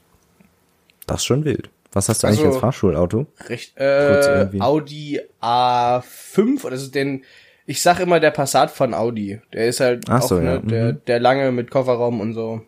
Das 1.07 1.17
ist 1.17 1.25
schon 1.25 1.43
wild. 1.43 1.69
Was 1.91 2.07
hast 2.07 2.23
du 2.23 2.27
eigentlich 2.27 2.39
Also- 2.39 2.51
als 2.53 2.61
Fahrschulauto? 2.61 3.25
Recht, 3.47 3.77
äh. 3.77 4.47
Audi 4.59 5.19
A5 5.41 6.63
oder 6.63 6.77
so 6.77 6.89
den, 6.89 7.25
ich 7.65 7.81
sag 7.81 7.99
immer 7.99 8.21
der 8.21 8.31
Passat 8.31 8.71
von 8.71 8.93
Audi. 8.93 9.41
Der 9.51 9.67
ist 9.67 9.81
halt 9.81 10.05
Ach 10.09 10.21
auch, 10.21 10.27
so, 10.29 10.39
ne, 10.39 10.45
ja, 10.53 10.57
der, 10.59 10.93
mhm. 10.93 11.01
der 11.05 11.19
lange 11.19 11.51
mit 11.51 11.69
Kofferraum 11.69 12.21
und 12.21 12.33
so. 12.33 12.61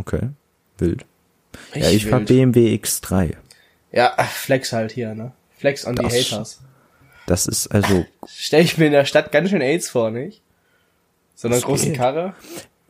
Okay. 0.00 0.30
Wild. 0.78 1.04
ja, 1.74 1.74
Richtig 1.74 1.94
ich 1.96 2.06
fahr 2.06 2.20
wild. 2.20 2.28
BMW 2.28 2.74
X3. 2.76 3.34
Ja, 3.90 4.14
Flex 4.30 4.72
halt 4.72 4.92
hier, 4.92 5.14
ne? 5.14 5.32
Flex 5.62 5.86
on 5.86 5.94
Das- 5.94 6.12
die 6.12 6.20
Haters. 6.20 6.60
Das 7.26 7.46
ist 7.46 7.68
also, 7.68 8.04
Stell 8.26 8.62
ich 8.64 8.76
mir 8.78 8.86
in 8.86 8.92
der 8.92 9.04
Stadt 9.04 9.30
ganz 9.30 9.48
schön 9.48 9.60
AIDS 9.62 9.88
vor, 9.88 10.10
nicht? 10.10 10.42
So 11.36 11.46
einer 11.46 11.60
großen 11.60 11.90
geht. 11.90 11.96
Karre? 11.96 12.34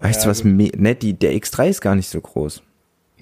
weißt 0.01 0.21
Ja, 0.21 0.25
du 0.25 0.31
was, 0.31 0.43
me- 0.43 0.73
ne, 0.75 0.95
die, 0.95 1.13
der 1.13 1.33
X3 1.35 1.69
ist 1.69 1.81
gar 1.83 1.95
nicht 1.95 2.09
so 2.09 2.19
groß. 2.21 2.63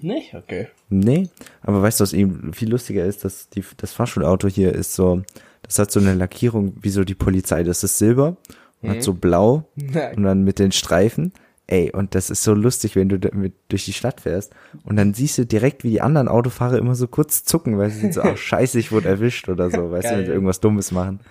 Nicht? 0.00 0.34
Okay. 0.34 0.68
Nee, 0.88 1.28
aber 1.62 1.82
weißt 1.82 1.98
du, 2.00 2.02
was 2.02 2.12
eben 2.12 2.52
viel 2.54 2.70
lustiger 2.70 3.04
ist, 3.04 3.24
dass 3.24 3.48
die, 3.50 3.62
das 3.76 3.92
Fahrschulauto 3.92 4.46
hier 4.48 4.72
ist 4.72 4.94
so, 4.94 5.22
das 5.62 5.78
hat 5.80 5.90
so 5.90 5.98
eine 6.00 6.14
Lackierung 6.14 6.74
wie 6.80 6.90
so 6.90 7.02
die 7.04 7.14
Polizei. 7.16 7.64
Das 7.64 7.82
ist 7.84 7.98
Silber 7.98 8.36
und 8.80 8.90
hat 8.90 9.02
so 9.02 9.12
blau 9.12 9.64
und 9.76 10.22
dann 10.22 10.44
mit 10.44 10.58
den 10.60 10.70
Streifen. 10.72 11.32
Ey, 11.70 11.92
und 11.92 12.14
das 12.14 12.30
ist 12.30 12.42
so 12.42 12.52
lustig, 12.52 12.96
wenn 12.96 13.08
du 13.08 13.18
damit 13.18 13.54
durch 13.68 13.84
die 13.84 13.92
Stadt 13.92 14.20
fährst 14.20 14.52
und 14.84 14.96
dann 14.96 15.14
siehst 15.14 15.38
du 15.38 15.46
direkt, 15.46 15.84
wie 15.84 15.90
die 15.90 16.00
anderen 16.00 16.28
Autofahrer 16.28 16.78
immer 16.78 16.94
so 16.94 17.06
kurz 17.06 17.44
zucken, 17.44 17.78
weil 17.78 17.90
sie 17.90 18.00
sind 18.00 18.14
so, 18.14 18.22
ach 18.22 18.36
scheiße, 18.36 18.78
ich 18.78 18.92
wurde 18.92 19.08
erwischt 19.08 19.48
oder 19.48 19.70
so, 19.70 19.90
weißt 19.90 20.04
du, 20.04 20.10
wenn 20.10 20.18
Geil. 20.18 20.26
sie 20.26 20.32
irgendwas 20.32 20.60
Dummes 20.60 20.92
machen. 20.92 21.20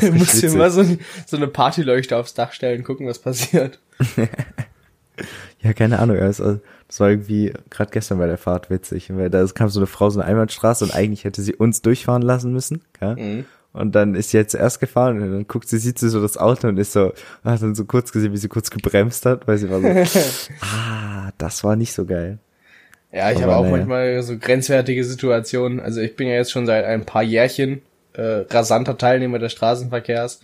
Du 0.00 0.12
musst 0.12 0.42
dir 0.42 0.50
mal 0.52 0.70
so, 0.70 0.80
ein, 0.80 0.98
so 1.26 1.36
eine 1.36 1.46
Partyleuchte 1.46 2.16
aufs 2.16 2.34
Dach 2.34 2.52
stellen, 2.52 2.82
gucken, 2.84 3.06
was 3.06 3.18
passiert. 3.18 3.78
Ja, 5.60 5.72
keine 5.72 5.98
Ahnung. 5.98 6.18
Also, 6.18 6.60
das 6.86 7.00
war 7.00 7.10
irgendwie 7.10 7.52
gerade 7.70 7.90
gestern 7.90 8.18
bei 8.18 8.26
der 8.26 8.38
Fahrt 8.38 8.70
witzig. 8.70 9.14
Weil 9.14 9.30
da 9.30 9.44
kam 9.46 9.68
so 9.68 9.80
eine 9.80 9.86
Frau 9.86 10.10
so 10.10 10.20
eine 10.20 10.28
Einbahnstraße 10.28 10.84
und 10.84 10.94
eigentlich 10.94 11.24
hätte 11.24 11.42
sie 11.42 11.54
uns 11.54 11.82
durchfahren 11.82 12.22
lassen 12.22 12.52
müssen. 12.52 12.82
Ja? 13.00 13.16
Mhm. 13.16 13.44
Und 13.78 13.94
dann 13.94 14.16
ist 14.16 14.30
sie 14.30 14.38
jetzt 14.38 14.50
zuerst 14.50 14.80
gefahren 14.80 15.22
und 15.22 15.32
dann 15.32 15.46
guckt 15.46 15.68
sie, 15.68 15.78
sieht 15.78 16.00
sie 16.00 16.08
so 16.08 16.20
das 16.20 16.36
Auto 16.36 16.66
und 16.66 16.78
ist 16.78 16.92
so, 16.92 17.12
hat 17.44 17.62
dann 17.62 17.76
so 17.76 17.84
kurz 17.84 18.10
gesehen, 18.10 18.32
wie 18.32 18.36
sie 18.36 18.48
kurz 18.48 18.70
gebremst 18.70 19.24
hat, 19.24 19.46
weil 19.46 19.56
sie 19.56 19.70
war 19.70 19.80
so, 19.80 19.86
ah, 20.60 21.30
das 21.38 21.62
war 21.62 21.76
nicht 21.76 21.92
so 21.92 22.04
geil. 22.04 22.38
Ja, 23.12 23.30
ich 23.30 23.40
habe 23.40 23.54
auch 23.54 23.62
naja. 23.62 23.76
manchmal 23.76 24.22
so 24.22 24.36
grenzwertige 24.36 25.04
Situationen. 25.04 25.78
Also 25.78 26.00
ich 26.00 26.16
bin 26.16 26.26
ja 26.26 26.34
jetzt 26.34 26.50
schon 26.50 26.66
seit 26.66 26.84
ein 26.86 27.06
paar 27.06 27.22
Jährchen 27.22 27.80
äh, 28.14 28.44
rasanter 28.50 28.98
Teilnehmer 28.98 29.38
des 29.38 29.52
Straßenverkehrs. 29.52 30.40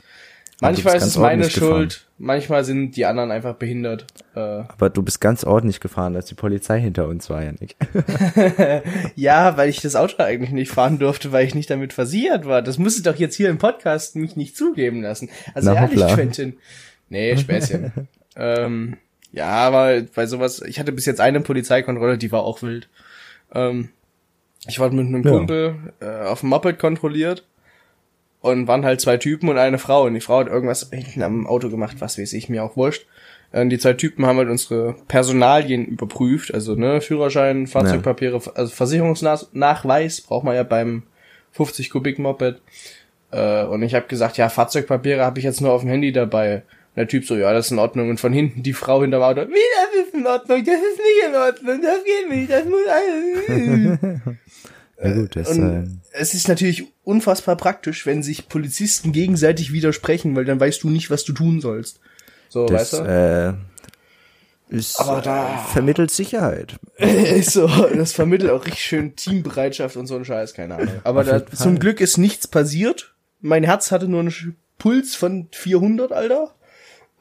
Du 0.60 0.66
Manchmal 0.66 0.96
ist 0.96 1.02
es 1.02 1.18
meine 1.18 1.50
Schuld, 1.50 2.06
manchmal 2.16 2.64
sind 2.64 2.92
die 2.92 3.06
anderen 3.06 3.32
einfach 3.32 3.54
behindert. 3.54 4.06
Äh, 4.36 4.38
Aber 4.38 4.88
du 4.88 5.02
bist 5.02 5.20
ganz 5.20 5.42
ordentlich 5.42 5.80
gefahren, 5.80 6.14
als 6.14 6.26
die 6.26 6.36
Polizei 6.36 6.80
hinter 6.80 7.08
uns 7.08 7.28
war, 7.28 7.42
Janik. 7.42 7.74
ja, 9.16 9.56
weil 9.56 9.68
ich 9.68 9.80
das 9.80 9.96
Auto 9.96 10.22
eigentlich 10.22 10.50
nicht 10.50 10.70
fahren 10.70 11.00
durfte, 11.00 11.32
weil 11.32 11.44
ich 11.44 11.56
nicht 11.56 11.70
damit 11.70 11.92
versichert 11.92 12.46
war. 12.46 12.62
Das 12.62 12.78
muss 12.78 12.96
ich 12.96 13.02
doch 13.02 13.16
jetzt 13.16 13.34
hier 13.34 13.48
im 13.50 13.58
Podcast 13.58 14.14
mich 14.14 14.36
nicht 14.36 14.56
zugeben 14.56 15.02
lassen. 15.02 15.28
Also 15.54 15.70
Na, 15.70 15.76
ehrlich, 15.76 16.00
hoppla. 16.00 16.14
Quentin. 16.14 16.56
Nee, 17.08 17.36
Späßchen. 17.36 17.92
ähm, 18.36 18.96
ja, 19.32 19.48
aber 19.48 20.02
bei 20.14 20.26
sowas, 20.26 20.62
ich 20.62 20.78
hatte 20.78 20.92
bis 20.92 21.06
jetzt 21.06 21.20
eine 21.20 21.40
Polizeikontrolle, 21.40 22.16
die 22.16 22.30
war 22.30 22.44
auch 22.44 22.62
wild. 22.62 22.88
Ähm, 23.52 23.88
ich 24.68 24.78
wurde 24.78 24.94
mit 24.94 25.06
einem 25.08 25.24
Ja. 25.24 25.30
Kumpel 25.32 25.74
äh, 26.00 26.26
auf 26.26 26.40
dem 26.40 26.50
Moped 26.50 26.78
kontrolliert 26.78 27.44
und 28.44 28.68
waren 28.68 28.84
halt 28.84 29.00
zwei 29.00 29.16
Typen 29.16 29.48
und 29.48 29.56
eine 29.56 29.78
Frau. 29.78 30.04
Und 30.04 30.12
die 30.12 30.20
Frau 30.20 30.40
hat 30.40 30.48
irgendwas 30.48 30.90
hinten 30.92 31.22
am 31.22 31.46
Auto 31.46 31.70
gemacht, 31.70 31.96
was 32.00 32.18
weiß 32.18 32.34
ich, 32.34 32.50
mir 32.50 32.62
auch 32.62 32.76
wurscht. 32.76 33.06
Äh, 33.52 33.66
Die 33.68 33.78
zwei 33.78 33.94
Typen 33.94 34.26
haben 34.26 34.36
halt 34.36 34.50
unsere 34.50 34.96
Personalien 35.08 35.86
überprüft, 35.86 36.52
also 36.52 36.74
ne, 36.74 37.00
Führerschein, 37.00 37.66
Fahrzeugpapiere, 37.66 38.42
also 38.54 38.74
Versicherungsnachweis 38.74 40.20
braucht 40.20 40.44
man 40.44 40.54
ja 40.54 40.62
beim 40.62 41.04
50 41.52 41.88
Kubik 41.88 42.18
Moped. 42.18 42.60
Äh, 43.30 43.64
und 43.64 43.82
ich 43.82 43.94
habe 43.94 44.08
gesagt, 44.08 44.36
ja, 44.36 44.50
Fahrzeugpapiere 44.50 45.24
habe 45.24 45.38
ich 45.38 45.44
jetzt 45.46 45.62
nur 45.62 45.72
auf 45.72 45.80
dem 45.80 45.88
Handy 45.88 46.12
dabei. 46.12 46.64
der 46.96 47.08
Typ 47.08 47.24
so, 47.24 47.36
ja, 47.36 47.50
das 47.54 47.66
ist 47.66 47.72
in 47.72 47.78
Ordnung. 47.78 48.10
Und 48.10 48.20
von 48.20 48.34
hinten 48.34 48.62
die 48.62 48.74
Frau 48.74 49.00
hinterm 49.00 49.22
Auto, 49.22 49.40
wie, 49.40 49.54
das 49.54 50.06
ist 50.06 50.14
in 50.14 50.26
Ordnung, 50.26 50.62
das 50.62 50.74
ist 50.74 50.98
nicht 50.98 51.28
in 51.28 51.34
Ordnung, 51.34 51.80
das 51.80 52.04
geht 52.04 52.30
nicht, 52.30 52.50
das 52.52 52.64
muss 52.66 52.86
alles. 52.88 54.36
Ja 55.02 55.12
gut, 55.12 55.34
das, 55.34 55.48
Und 55.50 55.72
äh, 56.12 56.18
es 56.20 56.34
ist 56.34 56.46
natürlich 56.48 56.93
unfassbar 57.04 57.56
praktisch, 57.56 58.06
wenn 58.06 58.22
sich 58.22 58.48
Polizisten 58.48 59.12
gegenseitig 59.12 59.72
widersprechen, 59.72 60.34
weil 60.36 60.44
dann 60.44 60.60
weißt 60.60 60.82
du 60.82 60.90
nicht, 60.90 61.10
was 61.10 61.24
du 61.24 61.32
tun 61.32 61.60
sollst. 61.60 62.00
So, 62.48 62.66
das 62.66 62.92
weißt 62.92 63.04
du? 63.06 63.56
äh, 64.70 64.74
ist, 64.76 64.98
Aber 65.00 65.20
da- 65.20 65.54
äh, 65.66 65.72
vermittelt 65.72 66.10
Sicherheit. 66.10 66.76
so, 67.42 67.66
das 67.68 68.12
vermittelt 68.12 68.50
auch 68.50 68.64
richtig 68.64 68.82
schön 68.82 69.14
Teambereitschaft 69.16 69.96
und 69.96 70.06
so 70.06 70.16
ein 70.16 70.24
Scheiß, 70.24 70.54
keine 70.54 70.76
Ahnung. 70.76 71.00
Aber 71.04 71.22
da, 71.24 71.44
zum. 71.46 71.78
Glück 71.78 72.00
ist 72.00 72.16
nichts 72.18 72.48
passiert. 72.48 73.14
Mein 73.40 73.62
Herz 73.64 73.90
hatte 73.90 74.08
nur 74.08 74.20
einen 74.20 74.56
Puls 74.78 75.14
von 75.14 75.48
400, 75.52 76.12
Alter. 76.12 76.54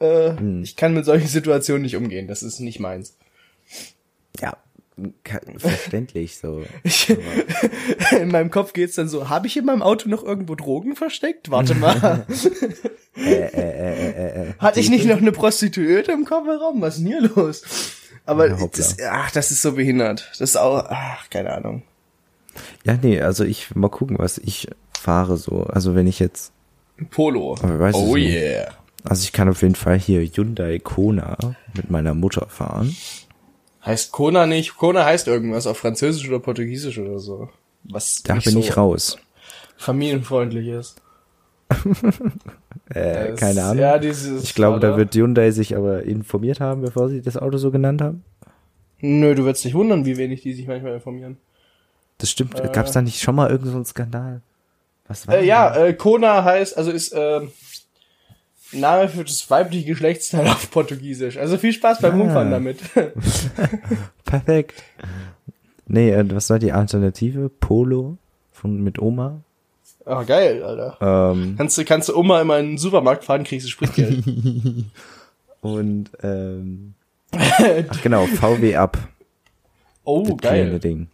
Äh, 0.00 0.36
Hm. 0.36 0.62
Ich 0.62 0.74
kann 0.76 0.94
mit 0.94 1.04
solchen 1.04 1.28
Situationen 1.28 1.82
nicht 1.82 1.96
umgehen, 1.96 2.26
das 2.26 2.42
ist 2.42 2.58
nicht 2.60 2.80
meins. 2.80 3.16
Ja, 4.40 4.56
verständlich 5.58 6.38
so. 6.38 6.64
Ich, 6.84 7.14
in 8.12 8.28
meinem 8.28 8.50
Kopf 8.50 8.72
geht's 8.72 8.94
dann 8.94 9.08
so, 9.08 9.28
habe 9.28 9.46
ich 9.46 9.56
in 9.56 9.64
meinem 9.64 9.82
Auto 9.82 10.08
noch 10.08 10.22
irgendwo 10.22 10.54
Drogen 10.54 10.94
versteckt? 10.94 11.50
Warte 11.50 11.74
mal. 11.74 12.26
äh, 13.16 13.20
äh, 13.20 13.48
äh, 13.48 14.10
äh, 14.10 14.48
äh. 14.50 14.54
Hatte 14.58 14.80
ich 14.80 14.90
nicht 14.90 15.06
noch 15.06 15.18
eine 15.18 15.32
Prostituierte 15.32 16.12
im 16.12 16.24
Kofferraum? 16.24 16.80
Was 16.80 16.96
ist 16.96 17.02
denn 17.02 17.08
hier 17.08 17.28
los? 17.34 17.62
Aber 18.26 18.48
Ja, 18.48 18.66
das, 18.72 18.96
ach, 19.02 19.30
das 19.32 19.50
ist 19.50 19.62
so 19.62 19.72
behindert. 19.72 20.28
Das 20.32 20.50
ist 20.50 20.56
auch, 20.56 20.86
ach, 20.88 21.28
keine 21.28 21.52
Ahnung. 21.52 21.82
Ja, 22.84 22.96
nee, 23.00 23.20
also 23.20 23.44
ich 23.44 23.74
mal 23.74 23.88
gucken, 23.88 24.18
was 24.18 24.38
ich 24.38 24.68
fahre 24.98 25.36
so. 25.36 25.64
Also 25.64 25.94
wenn 25.94 26.06
ich 26.06 26.20
jetzt, 26.20 26.52
Polo. 27.10 27.56
Oh 27.92 28.16
yeah. 28.16 28.68
also 29.02 29.24
ich 29.24 29.32
kann 29.32 29.48
auf 29.48 29.62
jeden 29.62 29.74
Fall 29.74 29.98
hier 29.98 30.20
Hyundai 30.20 30.78
Kona 30.78 31.36
mit 31.74 31.90
meiner 31.90 32.14
Mutter 32.14 32.46
fahren. 32.48 32.94
Heißt 33.86 34.12
Kona 34.12 34.46
nicht? 34.46 34.76
Kona 34.76 35.04
heißt 35.04 35.26
irgendwas 35.28 35.66
auf 35.66 35.78
Französisch 35.78 36.28
oder 36.28 36.38
Portugiesisch 36.40 36.98
oder 36.98 37.18
so. 37.18 37.48
Was 37.84 38.22
Da 38.22 38.34
nicht 38.34 38.44
bin 38.44 38.54
so 38.54 38.60
ich 38.60 38.76
raus. 38.76 39.18
familienfreundlich 39.76 40.68
ist. 40.68 41.00
Äh, 42.90 43.30
Das- 43.30 43.40
keine 43.40 43.62
Ahnung. 43.64 43.78
Ja, 43.82 43.98
dieses 43.98 44.42
ich 44.42 44.54
glaube, 44.54 44.78
da 44.78 44.96
wird 44.98 45.14
Hyundai 45.14 45.50
sich 45.52 45.74
aber 45.76 46.02
informiert 46.02 46.60
haben, 46.60 46.82
bevor 46.82 47.08
sie 47.08 47.22
das 47.22 47.36
Auto 47.38 47.56
so 47.56 47.70
genannt 47.70 48.02
haben. 48.02 48.24
Nö, 49.00 49.34
du 49.34 49.44
wirst 49.46 49.64
dich 49.64 49.72
wundern, 49.74 50.04
wie 50.04 50.18
wenig 50.18 50.42
die 50.42 50.52
sich 50.52 50.66
manchmal 50.66 50.92
informieren. 50.94 51.38
Das 52.18 52.30
stimmt. 52.30 52.54
Gab's 52.74 52.92
da 52.92 53.00
nicht 53.00 53.20
schon 53.22 53.34
mal 53.36 53.46
irgendeinen 53.48 53.72
so 53.72 53.76
einen 53.78 53.84
Skandal? 53.86 54.40
Was 55.08 55.26
war 55.26 55.36
Äh, 55.38 55.46
ja, 55.46 55.74
äh, 55.74 55.94
Kona 55.94 56.44
heißt, 56.44 56.76
also 56.76 56.90
ist 56.90 57.14
ähm, 57.16 57.52
Name 58.80 59.08
für 59.08 59.24
das 59.24 59.48
weibliche 59.50 59.86
Geschlechtsteil 59.86 60.46
auf 60.48 60.70
Portugiesisch. 60.70 61.36
Also 61.38 61.56
viel 61.58 61.72
Spaß 61.72 62.00
beim 62.00 62.20
Ah. 62.20 62.24
Umfahren 62.24 62.50
damit. 62.50 62.78
Perfekt. 64.24 64.82
Nee, 65.86 66.10
äh, 66.10 66.24
was 66.34 66.50
war 66.50 66.58
die 66.58 66.72
Alternative? 66.72 67.48
Polo 67.48 68.16
von 68.52 68.82
mit 68.82 68.98
Oma. 69.00 69.40
Ah, 70.06 70.22
geil, 70.22 70.62
Alter. 70.62 71.32
Ähm, 71.32 71.54
Kannst 71.56 71.78
du, 71.78 71.84
kannst 71.84 72.08
du 72.08 72.16
Oma 72.16 72.40
immer 72.40 72.58
in 72.58 72.70
den 72.72 72.78
Supermarkt 72.78 73.24
fahren, 73.24 73.44
kriegst 73.44 73.66
du 73.66 73.70
Spritgeld. 73.70 74.22
und 75.60 76.10
ähm, 76.22 76.94
ach 77.32 78.02
genau, 78.02 78.26
VW 78.26 78.76
Up. 78.76 78.98
oh, 80.04 80.26
das 80.28 80.50
geil. 80.50 80.78
Ding. 80.78 81.08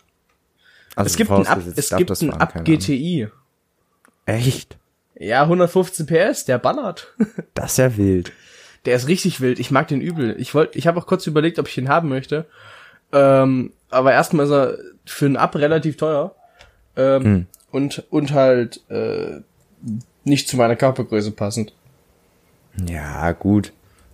Also 0.97 1.07
Es 1.07 1.17
gibt 1.17 1.31
ein 1.31 1.45
vorausgesetzt, 1.45 1.79
es 1.93 1.97
gibt 1.97 2.23
ein 2.23 2.31
Ahnung. 2.33 2.65
GTI. 2.65 3.29
Echt? 4.27 4.77
Ja, 5.23 5.43
115 5.43 6.07
PS, 6.07 6.45
der 6.47 6.59
ballert. 6.59 7.09
Das 7.55 7.73
ist 7.73 7.77
ja 7.79 7.97
wild. 7.97 8.33
Der 8.87 8.97
ist 8.97 9.07
richtig 9.07 9.41
wild. 9.43 9.59
Ich 9.61 9.71
mag 9.71 9.87
den 9.89 10.01
übel. 10.01 10.35
Ich 10.39 10.55
wollte, 10.55 10.79
ich 10.79 10.87
habe 10.87 10.99
auch 10.99 11.07
kurz 11.07 11.27
überlegt, 11.27 11.59
ob 11.59 11.69
ich 11.69 11.77
ihn 11.77 11.91
haben 11.91 12.09
möchte. 12.09 12.47
Ähm, 13.13 13.73
aber 13.91 14.13
erstmal 14.13 14.47
ist 14.47 14.53
er 14.53 14.79
für 15.05 15.27
einen 15.27 15.37
Up 15.37 15.57
relativ 15.57 15.97
teuer. 15.99 16.35
Ähm, 16.97 17.23
Hm. 17.25 17.47
und, 17.71 18.05
und 18.11 18.33
halt 18.33 18.81
äh, 18.89 19.41
nicht 20.25 20.49
zu 20.49 20.57
meiner 20.57 20.77
Körpergröße 20.77 21.33
passend. 21.33 21.75
Ja, 22.89 23.33
gut. 23.33 23.73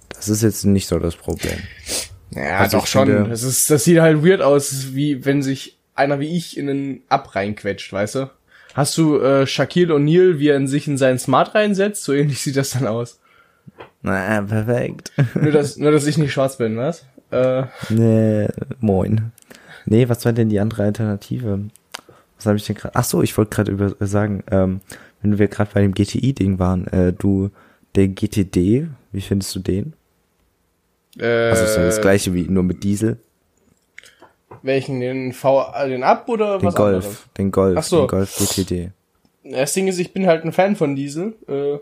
Das 0.09 0.29
ist 0.29 0.43
jetzt 0.43 0.65
nicht 0.65 0.89
so 0.89 0.99
das 0.99 1.15
Problem. 1.15 1.59
Ja, 2.31 2.59
Also 2.59 2.79
doch 2.79 2.87
schon. 2.87 3.07
finde- 3.07 3.31
das 3.31 3.43
ist, 3.45 3.71
das 3.71 3.85
sieht 3.85 4.01
halt 4.01 4.25
weird 4.25 4.41
aus, 4.43 4.95
wie 4.95 5.25
wenn 5.25 5.43
sich 5.43 5.79
einer 5.95 6.19
wie 6.21 6.37
ich 6.37 6.57
in 6.57 6.69
einen 6.69 7.03
Up 7.09 7.35
reinquetscht, 7.37 7.93
weißt 7.93 8.17
du? 8.17 8.31
Hast 8.77 8.99
du 8.99 9.19
äh, 9.19 9.47
Shaquille 9.47 9.95
O'Neal, 9.95 10.39
wie 10.39 10.49
er 10.49 10.57
in 10.57 10.69
sich 10.69 10.87
in 10.87 10.99
seinen 10.99 11.19
Smart 11.19 11.55
reinsetzt? 11.55 12.05
So 12.05 12.13
ähnlich 12.13 12.41
sieht 12.43 12.57
das 12.57 12.71
dann 12.71 12.87
aus. 12.87 13.19
Na, 14.03 14.43
perfekt. 14.43 15.13
Nur 15.35 15.51
dass, 15.51 15.79
nur, 15.79 15.91
dass 15.93 16.07
ich 16.07 16.19
nicht 16.19 16.33
schwarz 16.35 16.59
bin, 16.59 16.77
was? 16.77 17.07
Äh, 17.31 17.65
nee, 17.89 18.47
moin. 18.81 19.33
Nee, 19.87 20.11
was 20.11 20.27
war 20.27 20.35
denn 20.35 20.51
die 20.51 20.61
andere 20.61 20.83
Alternative? 20.83 21.61
Was 22.37 22.45
habe 22.45 22.59
ich 22.59 22.67
denn 22.67 22.77
gerade? 22.77 22.95
Ach 22.95 23.05
so, 23.05 23.23
ich 23.23 23.37
wollte 23.39 23.55
gerade 23.55 23.73
über 23.73 23.95
sagen, 24.01 24.45
ähm, 24.51 24.81
wenn 25.23 25.39
wir 25.39 25.49
gerade 25.49 25.71
bei 25.73 25.81
dem 25.81 25.95
GTI-Ding 25.95 26.59
waren, 26.59 26.87
äh, 26.89 27.15
du, 27.15 27.51
der 27.95 28.09
GTD, 28.09 28.89
wie 29.11 29.21
findest 29.23 29.55
du 29.57 29.61
den? 29.61 29.95
äh, 31.19 31.49
Also 31.49 31.65
ist 31.65 31.77
ja 31.77 31.83
das 31.85 32.03
gleiche 32.03 32.35
wie 32.35 32.43
nur 32.43 32.63
mit 32.63 32.85
Diesel. 32.85 33.17
Welchen? 34.63 35.01
Den 35.01 35.33
V, 35.33 35.73
äh, 35.75 35.89
den 35.89 36.03
Up 36.03 36.29
oder 36.29 36.59
Den 36.59 36.67
was 36.67 36.75
Golf, 36.75 37.05
anderes? 37.05 37.25
den 37.39 37.51
Golf, 37.53 37.79
Ach 37.79 37.83
so. 37.83 38.01
den 38.01 38.09
Golf 38.09 38.37
GTD. 38.37 38.91
Das 39.45 39.73
Ding 39.75 39.87
ist, 39.89 39.99
ich 39.99 40.13
bin 40.13 40.27
halt 40.27 40.45
ein 40.45 40.53
Fan 40.53 40.75
von 40.77 40.97
Diesel, 40.97 41.35
äh, 41.49 41.79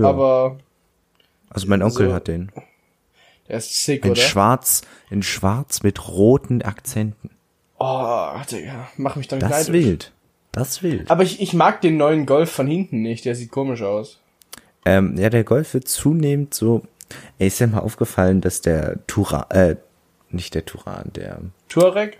Ja. 0.00 0.08
aber 0.08 0.58
also 1.50 1.66
mein 1.68 1.82
Onkel 1.82 2.08
so- 2.08 2.14
hat 2.14 2.28
den. 2.28 2.50
der 3.48 3.58
ist 3.58 3.84
sick, 3.84 4.04
In 4.04 4.12
oder? 4.12 4.20
schwarz, 4.20 4.82
in 5.10 5.22
schwarz 5.22 5.82
mit 5.82 6.08
roten 6.08 6.62
Akzenten. 6.62 7.30
oh, 7.78 8.30
Digga, 8.50 8.88
mach 8.96 9.16
mich 9.16 9.28
dann 9.28 9.40
Das 9.40 9.60
ist 9.60 9.68
neidisch. 9.68 9.84
wild. 9.86 10.12
Das 10.52 10.70
ist 10.70 10.82
wild. 10.82 11.10
Aber 11.10 11.22
ich, 11.24 11.40
ich 11.42 11.52
mag 11.52 11.80
den 11.80 11.96
neuen 11.96 12.26
Golf 12.26 12.50
von 12.50 12.66
hinten 12.66 13.02
nicht, 13.02 13.24
der 13.24 13.34
sieht 13.34 13.50
komisch 13.50 13.82
aus. 13.82 14.20
Ähm, 14.86 15.16
ja, 15.18 15.28
der 15.30 15.44
Golf 15.44 15.74
wird 15.74 15.88
zunehmend 15.88 16.54
so. 16.54 16.82
Ey, 17.38 17.48
ist 17.48 17.58
dir 17.60 17.66
mal 17.66 17.80
aufgefallen, 17.80 18.40
dass 18.40 18.60
der 18.60 19.04
Turan, 19.06 19.44
äh, 19.50 19.76
nicht 20.34 20.54
der 20.54 20.64
Turan, 20.64 21.10
der, 21.14 21.40
Touareg? 21.68 22.18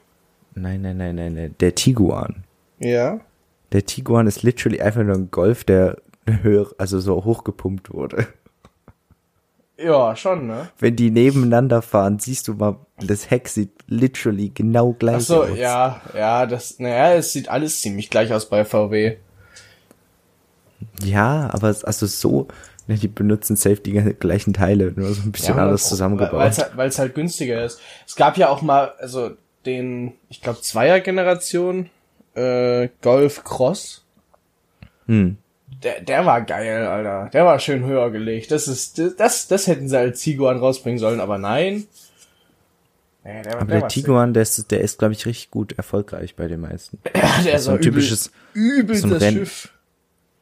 nein, 0.54 0.82
nein, 0.82 0.96
nein, 0.96 1.16
nein, 1.16 1.34
nein, 1.34 1.54
der 1.60 1.74
Tiguan. 1.74 2.44
Ja. 2.78 3.20
Der 3.72 3.84
Tiguan 3.86 4.26
ist 4.26 4.42
literally 4.42 4.80
einfach 4.80 5.02
nur 5.02 5.16
ein 5.16 5.30
Golf, 5.30 5.64
der 5.64 5.98
höher, 6.26 6.70
also 6.78 7.00
so 7.00 7.24
hochgepumpt 7.24 7.92
wurde. 7.92 8.26
Ja, 9.76 10.14
schon, 10.14 10.46
ne? 10.46 10.68
Wenn 10.78 10.94
die 10.94 11.10
nebeneinander 11.10 11.82
fahren, 11.82 12.20
siehst 12.20 12.46
du 12.46 12.54
mal, 12.54 12.76
das 13.00 13.30
Heck 13.30 13.48
sieht 13.48 13.72
literally 13.88 14.50
genau 14.50 14.92
gleich 14.92 15.16
Ach 15.16 15.20
so, 15.20 15.42
aus. 15.42 15.58
ja, 15.58 16.00
ja, 16.16 16.46
das, 16.46 16.78
naja, 16.78 17.14
es 17.14 17.32
sieht 17.32 17.48
alles 17.48 17.80
ziemlich 17.80 18.08
gleich 18.08 18.32
aus 18.32 18.48
bei 18.48 18.64
VW. 18.64 19.16
Ja, 21.02 21.50
aber 21.52 21.70
es, 21.70 21.84
also 21.84 22.06
so, 22.06 22.46
die 22.86 23.08
benutzen 23.08 23.56
safe 23.56 23.76
die 23.76 23.92
gleichen 23.92 24.52
Teile, 24.52 24.92
nur 24.94 25.12
so 25.14 25.22
ein 25.22 25.32
bisschen 25.32 25.56
Ja, 25.56 25.62
anders 25.62 25.84
Weil 25.84 25.88
zusammengebaut. 25.90 26.46
es 26.50 26.58
halt, 26.58 26.76
weil's 26.76 26.98
halt 26.98 27.14
günstiger 27.14 27.64
ist. 27.64 27.80
Es 28.06 28.14
gab 28.16 28.36
ja 28.36 28.48
auch 28.48 28.60
mal, 28.62 28.92
also 28.98 29.32
den, 29.66 30.12
ich 30.28 30.40
glaube, 30.42 30.60
Zweier-Generation 30.60 31.88
äh, 32.34 32.88
Golf 33.00 33.42
Cross. 33.44 34.04
Hm. 35.06 35.38
Der, 35.82 36.00
der 36.00 36.26
war 36.26 36.42
geil, 36.42 36.86
Alter. 36.86 37.30
Der 37.32 37.44
war 37.44 37.58
schön 37.58 37.84
höher 37.84 38.10
gelegt. 38.10 38.50
Das 38.50 38.68
ist, 38.68 39.00
das, 39.18 39.48
das 39.48 39.66
hätten 39.66 39.88
sie 39.88 39.98
als 39.98 40.20
Tiguan 40.20 40.58
rausbringen 40.58 40.98
sollen, 40.98 41.20
aber 41.20 41.38
nein. 41.38 41.86
Nee, 43.24 43.42
der, 43.42 43.56
Aber 43.56 43.64
der 43.72 43.80
war 43.82 43.88
Tiguan, 43.88 44.34
der 44.34 44.42
ist, 44.42 44.70
der 44.70 44.80
ist, 44.82 44.98
glaube 44.98 45.14
ich, 45.14 45.24
richtig 45.24 45.50
gut 45.50 45.72
erfolgreich 45.72 46.36
bei 46.36 46.46
den 46.46 46.60
meisten. 46.60 46.98
Ja, 47.16 47.40
der 47.44 47.54
ist 47.54 47.64
so 47.64 47.70
ein 47.72 47.78
übel, 47.78 48.02
typisches- 48.02 48.30
übel 48.52 48.96
so 48.96 49.06
ein 49.06 49.10
das 49.14 49.22
Renn- 49.22 49.34
Schiff. 49.34 49.68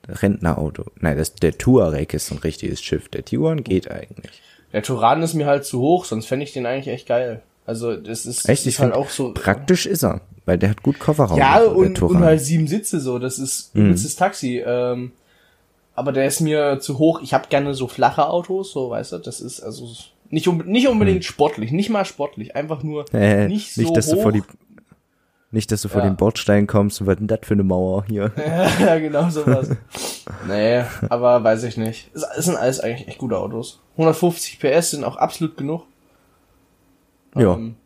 Rentnerauto. 0.09 0.85
Nein, 1.01 1.17
das, 1.17 1.35
der 1.35 1.57
Touareg 1.59 2.15
ist 2.15 2.31
ein 2.33 2.39
richtiges 2.39 2.83
Schiff. 2.83 3.09
Der 3.09 3.25
Tiguan 3.25 3.63
geht 3.65 3.91
eigentlich. 3.91 4.43
Der 4.73 4.83
Turan 4.83 5.23
ist 5.23 5.35
mir 5.35 5.47
halt 5.47 5.65
zu 5.65 5.81
hoch, 5.81 6.05
sonst 6.05 6.27
fände 6.27 6.45
ich 6.45 6.53
den 6.53 6.67
eigentlich 6.67 6.89
echt 6.95 7.07
geil. 7.07 7.43
Also 7.67 7.95
das 7.97 8.27
ist, 8.27 8.49
Echt? 8.49 8.63
ist 8.63 8.67
Ich 8.67 8.79
halt 8.81 8.95
find, 8.95 9.05
auch 9.05 9.11
so. 9.11 9.33
praktisch 9.35 9.87
ist 9.87 10.03
er, 10.03 10.21
weil 10.47 10.59
der 10.59 10.71
hat 10.71 10.83
gut 10.83 10.99
Kofferraum. 10.99 11.39
Ja, 11.39 11.61
der 11.61 11.77
und, 11.77 12.01
und 12.03 12.19
halt 12.21 12.41
sieben 12.41 12.67
Sitze 12.67 12.99
so, 13.01 13.19
das 13.19 13.39
ist 13.39 13.75
Mhm. 13.75 13.83
übelstes 13.87 14.17
Taxi. 14.17 14.63
Ähm, 14.67 15.13
aber 15.95 16.11
der 16.13 16.27
ist 16.27 16.41
mir 16.41 16.81
zu 16.81 16.99
hoch. 16.99 17.21
Ich 17.23 17.35
habe 17.35 17.49
gerne 17.49 17.75
so 17.75 17.87
flache 17.87 18.27
Autos, 18.27 18.73
so 18.73 18.91
weißt 18.91 19.13
du, 19.13 19.19
das 19.19 19.41
ist 19.41 19.61
also 19.61 19.87
nicht, 20.31 20.47
nicht 20.67 20.89
unbedingt 20.89 21.25
sportlich, 21.25 21.71
nicht 21.71 21.91
mal 21.91 22.05
sportlich, 22.07 22.57
einfach 22.57 22.83
nur 22.83 23.05
Mhm. 23.13 23.19
Äh, 23.21 23.49
nicht 23.49 23.75
so 23.75 23.83
nicht, 23.83 23.97
dass 23.97 24.09
hoch. 24.09 24.15
du 24.15 24.23
vor 24.23 24.33
die, 24.33 24.43
nicht, 25.53 25.71
dass 25.71 25.83
du 25.83 25.89
vor 25.89 26.01
Ja. 26.03 26.09
den 26.09 26.17
Bordstein 26.17 26.67
kommst 26.67 27.01
und 27.01 27.07
was 27.07 27.17
denn 27.17 27.27
das 27.29 27.41
für 27.43 27.55
eine 27.55 27.63
Mauer 27.63 28.05
hier? 28.07 28.33
ja, 28.81 28.99
genau 28.99 29.29
sowas. 29.31 29.69
nee, 30.49 30.83
aber 31.09 31.45
weiß 31.45 31.63
ich 31.65 31.77
nicht. 31.77 32.11
Es, 32.15 32.25
es 32.37 32.45
sind 32.47 32.57
alles 32.57 32.81
eigentlich 32.81 33.07
echt 33.09 33.19
gute 33.19 33.39
Autos. 33.39 33.81
150 33.93 34.59
PS 34.59 34.91
sind 34.93 35.05
auch 35.05 35.17
absolut 35.17 35.57
genug. 35.57 35.85
Ja. 37.37 37.55
Ähm, 37.55 37.77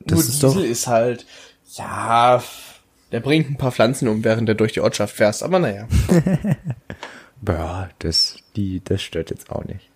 Das 0.00 0.12
nur 0.16 0.18
ist 0.20 0.42
Diesel 0.42 0.50
doch- 0.62 0.70
ist 0.70 0.86
halt, 0.86 1.26
ja, 1.74 2.42
der 3.12 3.20
bringt 3.20 3.50
ein 3.50 3.56
paar 3.56 3.72
Pflanzen 3.72 4.08
um, 4.08 4.24
während 4.24 4.48
der 4.48 4.54
durch 4.56 4.72
die 4.72 4.80
Ortschaft 4.80 5.16
fährst, 5.16 5.42
aber 5.42 5.58
naja. 5.58 5.86
Ja, 7.48 7.88
das, 8.00 8.36
die, 8.54 8.82
das 8.84 9.00
stört 9.00 9.30
jetzt 9.30 9.50
auch 9.50 9.64
nicht. 9.64 9.88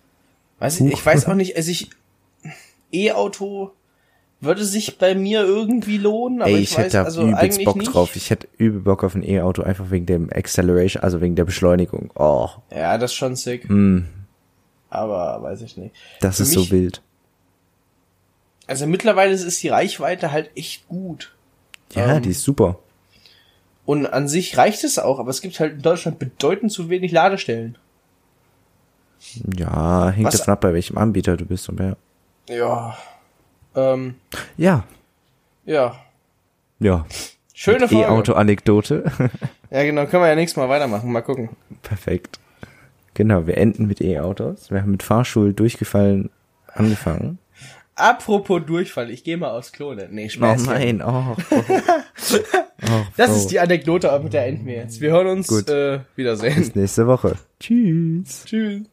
Weiß 0.57 0.79
ich, 0.79 0.91
ich 0.93 1.05
weiß 1.05 1.27
auch 1.27 1.35
nicht, 1.35 1.55
also 1.55 1.69
ich, 1.69 1.91
E-Auto 2.91 3.71
würde 4.45 4.63
sich 4.65 4.97
bei 4.97 5.13
mir 5.15 5.43
irgendwie 5.43 5.97
lohnen, 5.97 6.41
aber 6.41 6.51
Ey, 6.51 6.57
ich, 6.57 6.71
ich, 6.71 6.77
weiß 6.77 6.85
hätte 6.85 6.97
da 6.97 7.03
also 7.03 7.27
übelst 7.27 7.63
Bock 7.65 7.75
nicht. 7.77 7.93
drauf. 7.93 8.15
Ich 8.15 8.29
hätte 8.29 8.47
übel 8.57 8.81
Bock 8.81 9.03
auf 9.03 9.13
ein 9.15 9.23
E-Auto, 9.23 9.61
einfach 9.63 9.91
wegen 9.91 10.05
dem 10.05 10.29
Acceleration, 10.31 11.03
also 11.03 11.21
wegen 11.21 11.35
der 11.35 11.43
Beschleunigung. 11.45 12.11
Oh, 12.15 12.49
Ja, 12.71 12.97
das 12.97 13.11
ist 13.11 13.15
schon 13.17 13.35
sick. 13.35 13.69
mm, 13.69 14.05
Aber 14.89 15.41
weiß 15.43 15.61
ich 15.61 15.75
nicht. 15.77 15.95
das 16.21 16.37
Für 16.37 16.43
ist 16.43 16.55
mich- 16.55 16.69
so 16.69 16.71
wild. 16.71 17.01
Also 18.67 18.87
mittlerweile 18.87 19.33
ist 19.33 19.61
die 19.61 19.67
Reichweite 19.69 20.31
halt 20.31 20.49
echt 20.55 20.87
gut. 20.87 21.35
Ja, 21.93 22.15
ähm, 22.15 22.23
die 22.23 22.29
ist 22.31 22.43
super. 22.43 22.79
Und 23.85 24.07
an 24.07 24.27
sich 24.27 24.57
reicht 24.57 24.83
es 24.83 24.97
auch, 24.97 25.19
aber 25.19 25.29
es 25.29 25.41
gibt 25.41 25.59
halt 25.59 25.73
in 25.73 25.81
Deutschland 25.83 26.17
bedeutend 26.17 26.71
zu 26.71 26.89
wenig 26.89 27.11
Ladestellen. 27.11 27.77
Ja, 29.55 30.09
hängt 30.09 30.27
Was- 30.27 30.37
davon 30.37 30.53
ab, 30.53 30.61
bei 30.61 30.73
welchem 30.73 30.97
Anbieter 30.97 31.37
du 31.37 31.45
bist. 31.45 31.69
Aber 31.69 31.83
ja. 31.83 32.55
Ja. 32.55 32.97
Ähm, 33.75 34.15
Ja, 34.57 34.83
ja. 35.65 35.95
ja. 36.79 37.05
Schöne 37.53 37.87
Folge. 37.87 38.03
E-Auto-Anekdote. 38.05 39.03
Ja, 39.71 39.83
genau, 39.83 40.05
können 40.05 40.23
wir 40.23 40.29
ja 40.29 40.35
nächstes 40.35 40.55
Mal 40.57 40.69
weitermachen. 40.69 41.11
Mal 41.11 41.21
gucken. 41.21 41.49
Perfekt. 41.81 42.39
Genau, 43.13 43.45
wir 43.47 43.57
enden 43.57 43.87
mit 43.87 43.99
E-Autos. 43.99 44.71
Wir 44.71 44.79
haben 44.81 44.91
mit 44.91 45.03
Fahrschul 45.03 45.53
durchgefallen 45.53 46.29
angefangen. 46.67 47.39
Apropos 47.95 48.61
Durchfall, 48.65 49.09
ich 49.09 49.23
gehe 49.25 49.35
mal 49.37 49.49
aufs 49.49 49.71
Klo. 49.73 49.93
ne? 49.93 50.07
Nee, 50.11 50.27
Oh 50.27 50.29
Spaß. 50.29 50.65
nein, 50.67 51.01
oh. 51.01 51.35
oh. 51.49 51.63
oh 52.83 53.05
Das 53.17 53.31
oh. 53.31 53.35
ist 53.35 53.47
die 53.47 53.59
Anekdote, 53.59 54.11
aber 54.11 54.23
mit 54.23 54.33
der 54.33 54.45
enden 54.45 54.65
wir 54.65 54.75
jetzt. 54.75 55.01
Wir 55.01 55.11
hören 55.11 55.27
uns 55.27 55.47
Gut. 55.47 55.67
äh, 55.69 56.01
wiedersehen. 56.15 56.55
Bis 56.55 56.75
nächste 56.75 57.07
Woche. 57.07 57.35
Tschüss. 57.59 58.43
Tschüss. 58.45 58.83